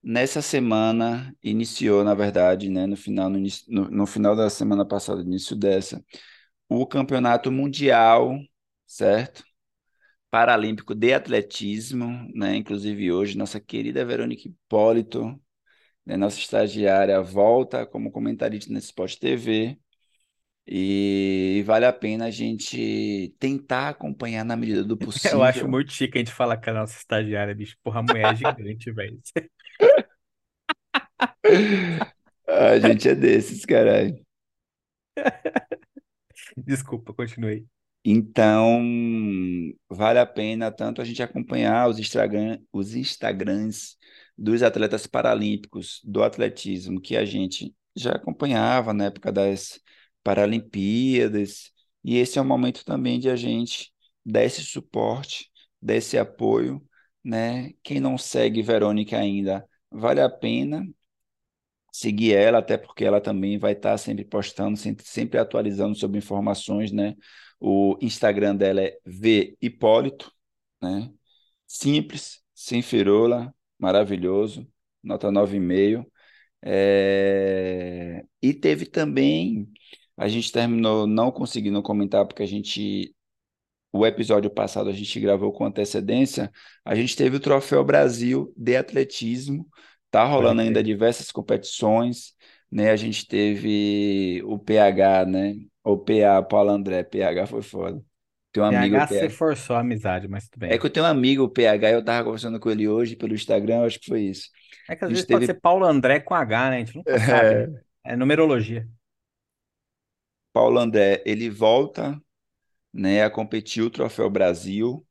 nessa 0.05 0.41
semana, 0.41 1.35
iniciou, 1.43 2.03
na 2.05 2.15
verdade, 2.15 2.69
né, 2.69 2.87
no 2.87 2.97
final, 2.97 3.29
no, 3.29 3.39
no, 3.69 3.91
no 3.91 4.07
final 4.07 4.35
da 4.35 4.49
semana 4.49 4.85
passada, 4.87 5.21
início 5.23 5.55
dessa, 5.55 6.03
o 6.69 6.85
Campeonato 6.87 7.51
Mundial, 7.51 8.37
certo? 8.87 9.43
Paralímpico 10.31 10.93
de 10.95 11.13
Atletismo, 11.13 12.07
né? 12.35 12.55
Inclusive 12.57 13.11
hoje, 13.11 13.37
nossa 13.37 13.59
querida 13.59 14.03
Verônica 14.05 14.47
Hipólito, 14.47 15.39
né, 16.05 16.17
nossa 16.17 16.39
estagiária, 16.39 17.21
volta 17.21 17.85
como 17.87 18.11
comentarista 18.11 18.71
nesse 18.73 18.87
Sport 18.87 19.17
TV. 19.19 19.79
E 20.67 21.63
vale 21.67 21.85
a 21.85 21.93
pena 21.93 22.25
a 22.27 22.31
gente 22.31 23.35
tentar 23.39 23.89
acompanhar 23.89 24.45
na 24.45 24.55
medida 24.57 24.83
do 24.83 24.97
Eu 25.23 25.43
acho 25.43 25.67
possível. 25.67 25.67
muito 25.67 25.91
chique 25.91 26.17
a 26.17 26.19
gente 26.19 26.31
falar 26.31 26.57
com 26.57 26.69
a 26.69 26.73
nossa 26.73 26.97
estagiária, 26.97 27.53
bicho. 27.55 27.77
Porra, 27.83 27.99
a 27.99 28.03
mulher 28.03 28.31
é 28.31 28.35
gigante, 28.35 28.91
velho. 28.93 29.19
A 32.47 32.79
gente 32.79 33.09
é 33.09 33.15
desses, 33.15 33.65
caralho. 33.65 34.19
Desculpa, 36.57 37.13
continuei. 37.13 37.65
Então, 38.03 38.81
vale 39.89 40.19
a 40.19 40.25
pena 40.25 40.71
tanto 40.71 41.01
a 41.01 41.05
gente 41.05 41.23
acompanhar 41.23 41.89
os 41.89 41.97
Instagram, 41.97 42.59
os 42.71 42.93
Instagrams 42.93 43.97
dos 44.37 44.61
atletas 44.61 45.07
paralímpicos 45.07 46.01
do 46.03 46.23
atletismo, 46.23 47.01
que 47.01 47.17
a 47.17 47.25
gente 47.25 47.73
já 47.95 48.11
acompanhava 48.11 48.93
na 48.93 49.05
época 49.05 49.31
das 49.31 49.79
Paralimpíadas, 50.23 51.71
e 52.03 52.17
esse 52.17 52.37
é 52.37 52.41
o 52.41 52.45
momento 52.45 52.83
também 52.85 53.19
de 53.19 53.29
a 53.29 53.35
gente 53.35 53.91
dar 54.25 54.43
esse 54.43 54.61
suporte, 54.63 55.49
dar 55.81 55.95
esse 55.95 56.17
apoio, 56.17 56.83
né? 57.25 57.73
Quem 57.83 57.99
não 57.99 58.17
segue 58.17 58.61
Verônica 58.61 59.17
ainda, 59.17 59.67
vale 59.91 60.21
a 60.21 60.29
pena 60.29 60.87
seguir 61.91 62.33
ela, 62.35 62.59
até 62.59 62.77
porque 62.77 63.05
ela 63.05 63.21
também 63.21 63.57
vai 63.57 63.73
estar 63.73 63.97
sempre 63.97 64.25
postando, 64.25 64.77
sempre, 64.77 65.05
sempre 65.05 65.39
atualizando 65.39 65.95
sobre 65.95 66.17
informações, 66.19 66.91
né? 66.91 67.15
O 67.59 67.97
Instagram 68.01 68.55
dela 68.55 68.81
é 68.81 68.97
V 69.05 69.57
Hipólito, 69.61 70.31
né? 70.81 71.11
Simples, 71.67 72.41
sem 72.53 72.81
firula, 72.81 73.53
maravilhoso, 73.79 74.67
nota 75.03 75.31
9,5. 75.31 76.05
É... 76.61 78.23
E 78.41 78.53
teve 78.53 78.85
também, 78.85 79.71
a 80.17 80.27
gente 80.27 80.51
terminou 80.51 81.07
não 81.07 81.31
conseguindo 81.31 81.81
comentar, 81.81 82.25
porque 82.27 82.43
a 82.43 82.47
gente 82.47 83.15
o 83.99 84.05
episódio 84.05 84.49
passado 84.49 84.89
a 84.89 84.93
gente 84.93 85.19
gravou 85.19 85.51
com 85.53 85.65
antecedência, 85.65 86.51
a 86.83 86.95
gente 86.95 87.15
teve 87.15 87.37
o 87.37 87.39
Troféu 87.39 87.83
Brasil 87.83 88.53
de 88.57 88.75
Atletismo, 88.75 89.67
tá 90.11 90.23
rolando 90.25 90.61
ainda 90.61 90.83
diversas 90.83 91.31
competições, 91.31 92.33
né? 92.71 92.91
A 92.91 92.95
gente 92.95 93.27
teve 93.27 94.41
o 94.45 94.57
PH, 94.59 95.25
né? 95.25 95.55
O 95.83 95.97
PA, 95.97 96.41
Paulo 96.43 96.71
André, 96.71 97.03
PH 97.03 97.47
foi 97.47 97.61
foda. 97.61 98.01
Tem 98.51 98.61
um 98.63 98.65
amigo, 98.65 98.97
PH 98.97 99.07
se 99.07 99.27
PH. 99.27 99.29
forçou 99.29 99.75
a 99.75 99.79
amizade, 99.81 100.27
mas 100.27 100.47
tudo 100.49 100.67
É 100.69 100.77
bem. 100.77 100.79
que 100.79 100.85
eu 100.85 100.89
tenho 100.89 101.05
um 101.05 101.09
amigo, 101.09 101.43
o 101.43 101.49
PH, 101.49 101.91
eu 101.91 102.03
tava 102.03 102.23
conversando 102.25 102.59
com 102.59 102.69
ele 102.71 102.87
hoje 102.87 103.15
pelo 103.15 103.33
Instagram, 103.35 103.85
acho 103.85 103.99
que 103.99 104.07
foi 104.07 104.21
isso. 104.23 104.49
É 104.87 104.95
que 104.95 105.05
às 105.05 105.11
vezes 105.11 105.27
pode 105.27 105.45
ser 105.45 105.53
teve 105.53 105.59
Paulo 105.59 105.85
André 105.85 106.19
com 106.19 106.33
H, 106.35 106.69
né? 106.69 106.77
A 106.77 106.79
gente 106.79 106.95
nunca 106.95 107.17
sabe, 107.19 107.55
né? 107.55 107.67
É 108.03 108.15
numerologia. 108.15 108.87
Paulo 110.53 110.79
André, 110.79 111.21
ele 111.25 111.49
volta, 111.49 112.19
né, 112.95 113.23
a 113.23 113.29
competir 113.29 113.83
o 113.83 113.89
Troféu 113.89 114.29
Brasil. 114.29 115.05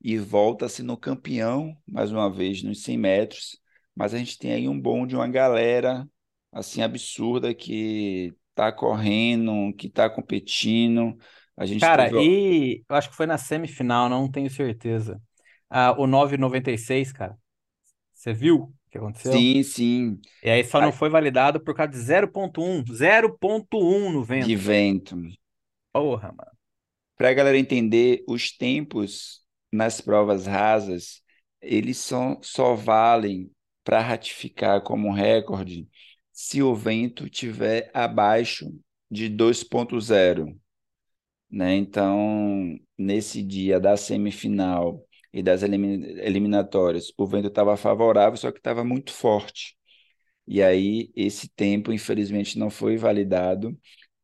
e 0.00 0.18
volta 0.18 0.68
sendo 0.68 0.96
campeão, 0.96 1.76
mais 1.86 2.12
uma 2.12 2.30
vez, 2.30 2.62
nos 2.62 2.82
100 2.82 2.98
metros. 2.98 3.60
Mas 3.94 4.14
a 4.14 4.18
gente 4.18 4.38
tem 4.38 4.52
aí 4.52 4.68
um 4.68 4.80
bom 4.80 5.06
de 5.06 5.16
uma 5.16 5.28
galera, 5.28 6.08
assim, 6.52 6.82
absurda 6.82 7.54
que 7.54 8.32
tá 8.54 8.70
correndo, 8.72 9.74
que 9.76 9.88
tá 9.88 10.08
competindo. 10.08 11.16
A 11.56 11.66
gente 11.66 11.80
Cara, 11.80 12.08
teve... 12.08 12.22
e 12.22 12.84
eu 12.88 12.96
acho 12.96 13.10
que 13.10 13.16
foi 13.16 13.26
na 13.26 13.38
semifinal, 13.38 14.08
não 14.08 14.30
tenho 14.30 14.48
certeza. 14.50 15.20
Ah, 15.68 15.92
o 15.98 16.06
9,96, 16.06 17.12
cara. 17.12 17.36
Você 18.14 18.32
viu 18.32 18.56
o 18.56 18.74
que 18.90 18.98
aconteceu? 18.98 19.32
Sim, 19.32 19.62
sim, 19.62 20.20
E 20.42 20.50
aí 20.50 20.64
só 20.64 20.80
não 20.80 20.92
foi 20.92 21.08
validado 21.08 21.60
por 21.60 21.74
causa 21.74 21.92
de 21.92 21.98
0,1. 21.98 22.84
0,1 22.92 24.12
no 24.12 24.24
de 24.36 24.56
vento, 24.56 24.64
velho. 24.64 24.88
vento. 24.94 25.16
Porra, 25.92 26.32
mano. 26.32 26.57
Para 27.18 27.30
a 27.30 27.34
galera 27.34 27.58
entender, 27.58 28.24
os 28.28 28.52
tempos 28.56 29.42
nas 29.72 30.00
provas 30.02 30.46
rasas, 30.46 31.22
eles 31.62 31.98
só, 31.98 32.38
só 32.42 32.74
valem 32.76 33.50
para 33.84 34.00
ratificar 34.00 34.82
como 34.82 35.12
recorde 35.12 35.88
se 36.32 36.62
o 36.62 36.74
vento 36.76 37.30
tiver 37.30 37.90
abaixo 37.94 38.66
de 39.10 39.28
2.0. 39.30 40.58
né? 41.50 41.74
Então, 41.76 42.78
nesse 42.98 43.42
dia 43.42 43.80
da 43.80 43.96
semifinal 43.96 45.04
e 45.32 45.42
das 45.42 45.62
elimin- 45.62 46.04
eliminatórias, 46.20 47.12
o 47.16 47.26
vento 47.26 47.48
estava 47.48 47.76
favorável, 47.76 48.36
só 48.36 48.50
que 48.52 48.58
estava 48.58 48.84
muito 48.84 49.12
forte. 49.12 49.76
E 50.46 50.62
aí 50.62 51.10
esse 51.14 51.48
tempo, 51.48 51.92
infelizmente, 51.92 52.58
não 52.58 52.70
foi 52.70 52.96
validado, 52.96 53.78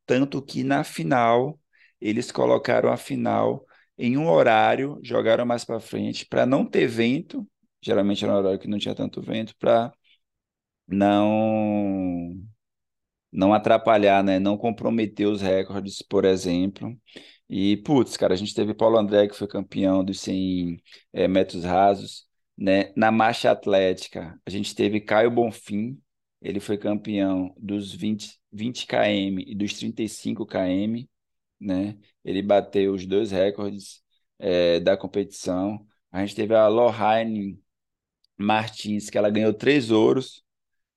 tanto 0.05 0.41
que 0.41 0.63
na 0.63 0.83
final 0.83 1.59
eles 2.07 2.31
colocaram 2.31 2.91
a 2.91 2.97
final 2.97 3.65
em 3.97 4.17
um 4.17 4.29
horário, 4.29 4.99
jogaram 5.03 5.45
mais 5.45 5.65
para 5.65 5.79
frente 5.79 6.25
para 6.25 6.45
não 6.45 6.65
ter 6.65 6.87
vento. 6.87 7.47
Geralmente 7.81 8.23
era 8.23 8.33
um 8.33 8.37
horário 8.37 8.59
que 8.59 8.67
não 8.67 8.79
tinha 8.79 8.95
tanto 8.95 9.21
vento 9.21 9.55
para 9.57 9.91
não 10.87 12.35
não 13.31 13.53
atrapalhar, 13.53 14.23
né? 14.23 14.39
Não 14.39 14.57
comprometer 14.57 15.27
os 15.27 15.41
recordes, 15.41 16.01
por 16.01 16.25
exemplo. 16.25 16.97
E, 17.49 17.77
putz, 17.77 18.17
cara, 18.17 18.33
a 18.33 18.37
gente 18.37 18.55
teve 18.55 18.73
Paulo 18.73 18.97
André, 18.97 19.27
que 19.27 19.35
foi 19.35 19.47
campeão 19.47 20.03
dos 20.03 20.19
100 20.21 20.77
é, 21.13 21.27
metros 21.27 21.63
rasos, 21.63 22.25
né? 22.57 22.93
Na 22.95 23.11
marcha 23.11 23.51
atlética, 23.51 24.39
a 24.45 24.49
gente 24.49 24.73
teve 24.75 25.01
Caio 25.01 25.29
Bonfim, 25.31 25.99
ele 26.41 26.59
foi 26.59 26.77
campeão 26.77 27.53
dos 27.57 27.93
20, 27.93 28.39
20 28.51 28.87
km 28.87 29.43
e 29.47 29.55
dos 29.55 29.73
35 29.73 30.45
km, 30.45 31.05
né? 31.59 31.97
Ele 32.23 32.41
bateu 32.41 32.93
os 32.93 33.05
dois 33.05 33.31
recordes 33.31 34.03
é, 34.39 34.79
da 34.79 34.97
competição. 34.97 35.85
A 36.11 36.21
gente 36.25 36.35
teve 36.35 36.55
a 36.55 36.67
Lohane 36.67 37.59
Martins, 38.37 39.09
que 39.09 39.17
ela 39.17 39.29
ganhou 39.29 39.53
três 39.53 39.91
ouros, 39.91 40.43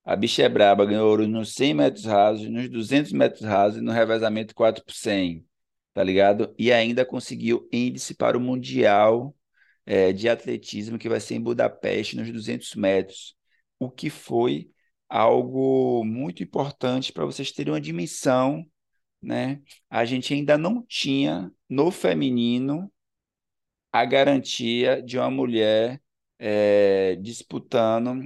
a 0.04 0.16
bicha 0.16 0.42
é 0.42 0.48
braba, 0.48 0.86
ganhou 0.86 1.06
ouro 1.06 1.28
nos 1.28 1.52
100 1.54 1.74
metros 1.74 2.04
rasos, 2.06 2.48
nos 2.48 2.68
200 2.70 3.12
metros 3.12 3.42
rasos 3.42 3.78
e 3.78 3.82
no 3.82 3.92
revezamento 3.92 4.54
4 4.54 4.82
por 4.82 4.94
100, 4.94 5.46
tá 5.92 6.02
ligado? 6.02 6.54
E 6.58 6.72
ainda 6.72 7.04
conseguiu 7.04 7.68
índice 7.70 8.14
para 8.14 8.36
o 8.38 8.40
Mundial 8.40 9.36
é, 9.84 10.10
de 10.12 10.28
Atletismo, 10.28 10.98
que 10.98 11.10
vai 11.10 11.20
ser 11.20 11.34
em 11.34 11.42
Budapeste, 11.42 12.16
nos 12.16 12.30
200 12.30 12.74
metros, 12.74 13.36
o 13.78 13.90
que 13.90 14.08
foi 14.08 14.70
algo 15.08 16.02
muito 16.04 16.42
importante 16.42 17.12
para 17.12 17.26
vocês 17.26 17.52
terem 17.52 17.72
uma 17.72 17.80
dimensão, 17.80 18.64
né? 19.22 19.62
A 19.90 20.04
gente 20.04 20.34
ainda 20.34 20.58
não 20.58 20.82
tinha 20.82 21.52
no 21.68 21.90
feminino 21.90 22.90
a 23.92 24.04
garantia 24.04 25.02
de 25.02 25.18
uma 25.18 25.30
mulher 25.30 26.00
é, 26.38 27.16
disputando 27.16 28.22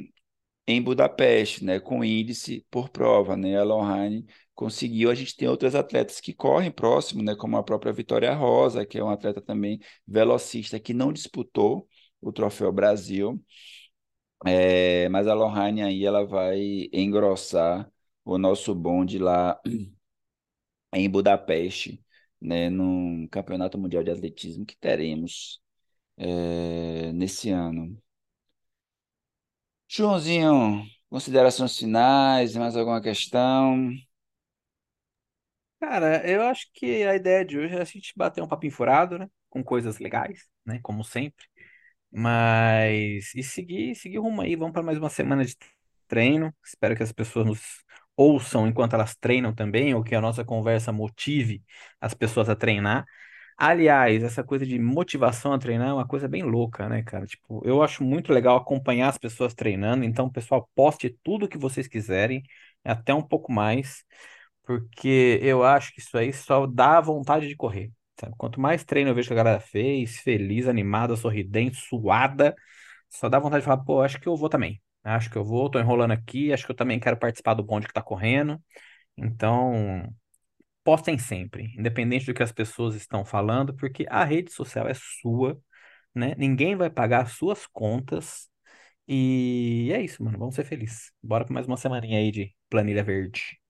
em 0.66 0.80
Budapeste, 0.82 1.64
né, 1.64 1.80
com 1.80 2.04
índice 2.04 2.66
por 2.70 2.88
prova, 2.88 3.36
né? 3.36 3.58
A 3.58 3.64
Lohane 3.64 4.26
conseguiu. 4.54 5.10
A 5.10 5.14
gente 5.14 5.36
tem 5.36 5.48
outras 5.48 5.74
atletas 5.74 6.20
que 6.20 6.32
correm 6.32 6.70
próximo, 6.70 7.22
né, 7.22 7.34
como 7.36 7.56
a 7.56 7.62
própria 7.62 7.92
Vitória 7.92 8.32
Rosa, 8.34 8.86
que 8.86 8.98
é 8.98 9.02
uma 9.02 9.14
atleta 9.14 9.40
também 9.40 9.80
velocista 10.06 10.78
que 10.80 10.94
não 10.94 11.12
disputou 11.12 11.88
o 12.20 12.32
Troféu 12.32 12.72
Brasil. 12.72 13.42
É, 14.44 15.08
mas 15.08 15.26
a 15.28 15.34
Lohane 15.34 15.82
aí 15.82 16.04
ela 16.04 16.26
vai 16.26 16.88
engrossar 16.92 17.90
o 18.24 18.38
nosso 18.38 18.74
bonde 18.74 19.18
lá 19.18 19.60
em 20.92 21.08
Budapeste, 21.10 22.04
né, 22.40 22.68
no 22.70 23.28
Campeonato 23.30 23.78
Mundial 23.78 24.02
de 24.04 24.10
Atletismo 24.10 24.66
que 24.66 24.76
teremos 24.76 25.60
é, 26.16 27.12
nesse 27.12 27.50
ano. 27.50 28.00
Joãozinho, 29.88 30.84
considerações 31.10 31.76
finais, 31.78 32.56
mais 32.56 32.76
alguma 32.76 33.00
questão? 33.02 33.90
Cara, 35.80 36.26
eu 36.28 36.42
acho 36.42 36.68
que 36.72 37.02
a 37.04 37.14
ideia 37.16 37.44
de 37.44 37.58
hoje 37.58 37.74
é 37.74 37.80
a 37.82 37.84
gente 37.84 38.12
bater 38.16 38.42
um 38.42 38.48
papinho 38.48 38.72
furado, 38.72 39.18
né? 39.18 39.28
Com 39.50 39.62
coisas 39.64 39.98
legais, 39.98 40.48
né? 40.64 40.78
Como 40.82 41.04
sempre. 41.04 41.44
Mas. 42.10 43.34
E 43.34 43.42
seguir, 43.42 43.94
seguir 43.96 44.18
rumo 44.18 44.42
aí. 44.42 44.56
Vamos 44.56 44.72
para 44.72 44.82
mais 44.82 44.98
uma 44.98 45.10
semana 45.10 45.44
de 45.44 45.56
treino. 46.08 46.54
Espero 46.64 46.96
que 46.96 47.02
as 47.02 47.12
pessoas 47.12 47.46
nos 47.46 47.60
ouçam 48.22 48.66
enquanto 48.66 48.94
elas 48.94 49.14
treinam 49.16 49.54
também, 49.54 49.94
ou 49.94 50.02
que 50.04 50.14
a 50.14 50.20
nossa 50.20 50.44
conversa 50.44 50.92
motive 50.92 51.62
as 52.00 52.14
pessoas 52.14 52.48
a 52.48 52.56
treinar. 52.56 53.04
Aliás, 53.56 54.22
essa 54.24 54.42
coisa 54.42 54.66
de 54.66 54.78
motivação 54.78 55.52
a 55.52 55.58
treinar 55.58 55.88
é 55.90 55.92
uma 55.92 56.06
coisa 56.06 56.26
bem 56.28 56.42
louca, 56.42 56.88
né, 56.88 57.02
cara? 57.02 57.26
Tipo, 57.26 57.62
eu 57.64 57.82
acho 57.82 58.02
muito 58.02 58.32
legal 58.32 58.56
acompanhar 58.56 59.08
as 59.08 59.18
pessoas 59.18 59.54
treinando, 59.54 60.04
então, 60.04 60.28
pessoal, 60.30 60.68
poste 60.74 61.16
tudo 61.22 61.46
o 61.46 61.48
que 61.48 61.58
vocês 61.58 61.86
quiserem, 61.86 62.42
até 62.84 63.14
um 63.14 63.22
pouco 63.22 63.52
mais, 63.52 64.04
porque 64.64 65.38
eu 65.42 65.64
acho 65.64 65.92
que 65.94 66.00
isso 66.00 66.16
aí 66.16 66.32
só 66.32 66.66
dá 66.66 67.00
vontade 67.00 67.48
de 67.48 67.56
correr, 67.56 67.90
sabe? 68.20 68.34
Quanto 68.38 68.60
mais 68.60 68.84
treino 68.84 69.10
eu 69.10 69.14
vejo 69.14 69.28
que 69.28 69.34
a 69.34 69.36
galera 69.36 69.60
fez, 69.60 70.18
feliz, 70.20 70.66
animada, 70.68 71.16
sorridente, 71.16 71.76
suada, 71.76 72.54
só 73.10 73.28
dá 73.28 73.38
vontade 73.38 73.62
de 73.62 73.66
falar, 73.66 73.84
pô, 73.84 74.02
acho 74.02 74.20
que 74.20 74.28
eu 74.28 74.36
vou 74.36 74.48
também. 74.48 74.80
Acho 75.04 75.30
que 75.30 75.36
eu 75.36 75.44
vou, 75.44 75.70
tô 75.70 75.78
enrolando 75.80 76.12
aqui, 76.12 76.52
acho 76.52 76.64
que 76.64 76.72
eu 76.72 76.76
também 76.76 77.00
quero 77.00 77.18
participar 77.18 77.54
do 77.54 77.62
bonde 77.64 77.86
que 77.88 77.92
tá 77.92 78.02
correndo. 78.02 78.62
Então, 79.16 80.08
postem 80.84 81.18
sempre, 81.18 81.74
independente 81.78 82.26
do 82.26 82.34
que 82.34 82.42
as 82.42 82.52
pessoas 82.52 82.94
estão 82.94 83.24
falando, 83.24 83.74
porque 83.74 84.06
a 84.10 84.24
rede 84.24 84.52
social 84.52 84.88
é 84.88 84.94
sua, 84.94 85.60
né? 86.14 86.34
Ninguém 86.38 86.76
vai 86.76 86.90
pagar 86.90 87.22
as 87.24 87.32
suas 87.32 87.66
contas. 87.66 88.48
E 89.08 89.90
é 89.94 90.02
isso, 90.02 90.22
mano. 90.24 90.38
Vamos 90.38 90.54
ser 90.54 90.64
felizes. 90.64 91.12
Bora 91.22 91.44
para 91.44 91.54
mais 91.54 91.66
uma 91.66 91.76
semaninha 91.76 92.18
aí 92.18 92.30
de 92.32 92.54
planilha 92.70 93.04
verde. 93.04 93.60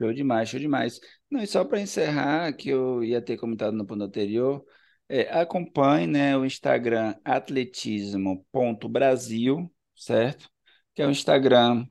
Show 0.00 0.12
demais, 0.12 0.48
show 0.48 0.60
demais. 0.60 1.00
Não, 1.30 1.42
e 1.42 1.46
só 1.46 1.64
para 1.64 1.80
encerrar, 1.80 2.52
que 2.54 2.68
eu 2.68 3.02
ia 3.02 3.22
ter 3.22 3.36
comentado 3.38 3.74
no 3.76 3.86
ponto 3.86 4.04
anterior, 4.04 4.64
é, 5.08 5.40
acompanhe, 5.40 6.06
né, 6.06 6.36
o 6.36 6.44
Instagram 6.44 7.14
atletismo.brasil, 7.24 9.72
certo? 9.94 10.50
Que 10.94 11.00
é 11.02 11.06
o 11.06 11.10
Instagram 11.10 11.86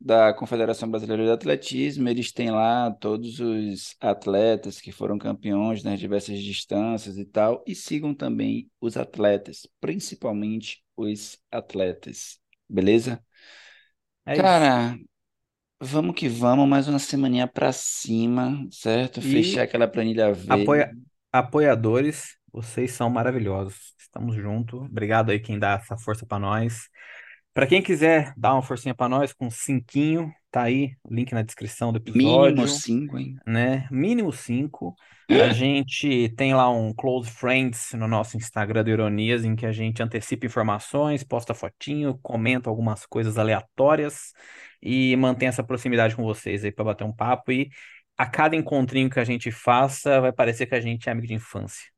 da 0.00 0.32
Confederação 0.32 0.88
Brasileira 0.88 1.24
de 1.24 1.30
Atletismo, 1.30 2.08
eles 2.08 2.30
têm 2.32 2.52
lá 2.52 2.88
todos 2.90 3.40
os 3.40 3.96
atletas 4.00 4.80
que 4.80 4.92
foram 4.92 5.18
campeões 5.18 5.82
nas 5.82 5.98
diversas 5.98 6.40
distâncias 6.40 7.18
e 7.18 7.24
tal, 7.24 7.64
e 7.66 7.74
sigam 7.74 8.14
também 8.14 8.70
os 8.80 8.96
atletas, 8.96 9.66
principalmente 9.80 10.84
os 10.96 11.36
atletas, 11.50 12.38
beleza? 12.68 13.20
É 14.24 14.34
isso. 14.34 14.42
Cara, 14.42 14.96
vamos 15.80 16.14
que 16.14 16.28
vamos, 16.28 16.68
mais 16.68 16.86
uma 16.86 17.00
semaninha 17.00 17.48
pra 17.48 17.72
cima, 17.72 18.64
certo? 18.70 19.20
Fechar 19.20 19.60
E 19.60 19.62
aquela 19.62 19.88
planilha 19.88 20.32
V. 20.32 20.52
apoia... 20.52 20.92
apoiadores, 21.32 22.37
vocês 22.52 22.92
são 22.92 23.10
maravilhosos. 23.10 23.94
Estamos 23.98 24.34
juntos. 24.36 24.80
Obrigado 24.80 25.30
aí 25.30 25.38
quem 25.38 25.58
dá 25.58 25.74
essa 25.74 25.96
força 25.96 26.26
para 26.26 26.38
nós. 26.38 26.88
Para 27.58 27.66
quem 27.66 27.82
quiser 27.82 28.32
dar 28.36 28.52
uma 28.52 28.62
forcinha 28.62 28.94
para 28.94 29.08
nós 29.08 29.32
com 29.32 29.50
cinquinho, 29.50 30.32
tá 30.50 30.62
aí 30.62 30.92
o 31.02 31.12
link 31.12 31.32
na 31.32 31.42
descrição 31.42 31.92
do 31.92 32.00
Mínimo 32.00 32.46
episódio, 32.46 32.68
cinco, 32.68 33.18
hein? 33.18 33.36
né? 33.44 33.88
Mínimo 33.90 34.32
cinco. 34.32 34.94
A 35.28 35.48
gente 35.52 36.28
tem 36.36 36.54
lá 36.54 36.70
um 36.70 36.94
Close 36.94 37.28
Friends 37.28 37.92
no 37.94 38.06
nosso 38.06 38.36
Instagram 38.36 38.84
do 38.84 38.90
Ironias, 38.90 39.44
em 39.44 39.56
que 39.56 39.66
a 39.66 39.72
gente 39.72 40.00
antecipa 40.00 40.46
informações, 40.46 41.24
posta 41.24 41.52
fotinho, 41.52 42.18
comenta 42.22 42.70
algumas 42.70 43.04
coisas 43.04 43.36
aleatórias 43.36 44.32
e 44.80 45.16
mantém 45.16 45.48
essa 45.48 45.64
proximidade 45.64 46.14
com 46.14 46.22
vocês 46.22 46.64
aí 46.64 46.70
para 46.70 46.84
bater 46.84 47.04
um 47.04 47.12
papo. 47.12 47.50
E 47.50 47.70
a 48.16 48.24
cada 48.24 48.54
encontrinho 48.54 49.10
que 49.10 49.18
a 49.18 49.24
gente 49.24 49.50
faça, 49.50 50.20
vai 50.20 50.32
parecer 50.32 50.66
que 50.66 50.74
a 50.76 50.80
gente 50.80 51.08
é 51.08 51.12
amigo 51.12 51.26
de 51.26 51.34
infância. 51.34 51.97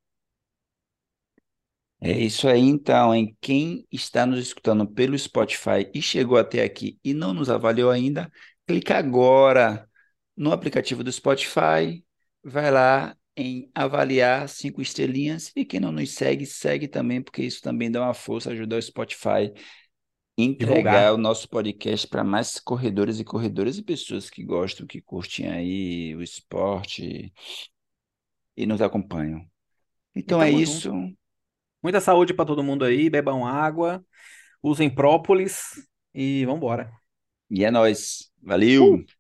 É 2.02 2.18
isso 2.18 2.48
aí, 2.48 2.60
então, 2.60 3.14
hein? 3.14 3.36
Quem 3.40 3.86
está 3.92 4.24
nos 4.24 4.40
escutando 4.40 4.86
pelo 4.86 5.18
Spotify 5.18 5.90
e 5.94 6.00
chegou 6.00 6.38
até 6.38 6.62
aqui 6.64 6.98
e 7.04 7.12
não 7.12 7.34
nos 7.34 7.50
avaliou 7.50 7.90
ainda, 7.90 8.30
clica 8.66 8.96
agora 8.96 9.86
no 10.34 10.50
aplicativo 10.50 11.04
do 11.04 11.12
Spotify, 11.12 12.02
vai 12.42 12.70
lá 12.70 13.14
em 13.36 13.70
avaliar 13.74 14.48
cinco 14.48 14.80
estrelinhas 14.80 15.52
e 15.54 15.64
quem 15.64 15.78
não 15.78 15.92
nos 15.92 16.14
segue, 16.14 16.46
segue 16.46 16.88
também, 16.88 17.22
porque 17.22 17.42
isso 17.42 17.60
também 17.60 17.90
dá 17.90 18.00
uma 18.02 18.14
força, 18.14 18.50
ajuda 18.50 18.76
o 18.76 18.82
Spotify 18.82 19.52
a 20.38 20.42
entregar 20.42 20.66
Divulgar. 20.66 21.14
o 21.14 21.18
nosso 21.18 21.48
podcast 21.48 22.08
para 22.08 22.24
mais 22.24 22.58
corredores 22.58 23.20
e 23.20 23.24
corredoras 23.24 23.76
e 23.76 23.82
pessoas 23.82 24.30
que 24.30 24.42
gostam, 24.42 24.86
que 24.86 25.02
curtem 25.02 25.50
aí 25.50 26.16
o 26.16 26.22
esporte 26.22 27.30
e 28.56 28.66
nos 28.66 28.80
acompanham. 28.80 29.40
E 30.14 30.20
Então 30.20 30.42
é 30.42 30.50
isso. 30.50 30.90
Muita 31.82 32.00
saúde 32.00 32.34
para 32.34 32.44
todo 32.44 32.62
mundo 32.62 32.84
aí, 32.84 33.08
bebam 33.08 33.46
água, 33.46 34.04
usem 34.62 34.90
própolis 34.90 35.86
e 36.14 36.44
vambora. 36.46 36.92
E 37.50 37.64
é 37.64 37.70
nóis. 37.70 38.30
Valeu! 38.42 38.94
Uh! 38.96 39.19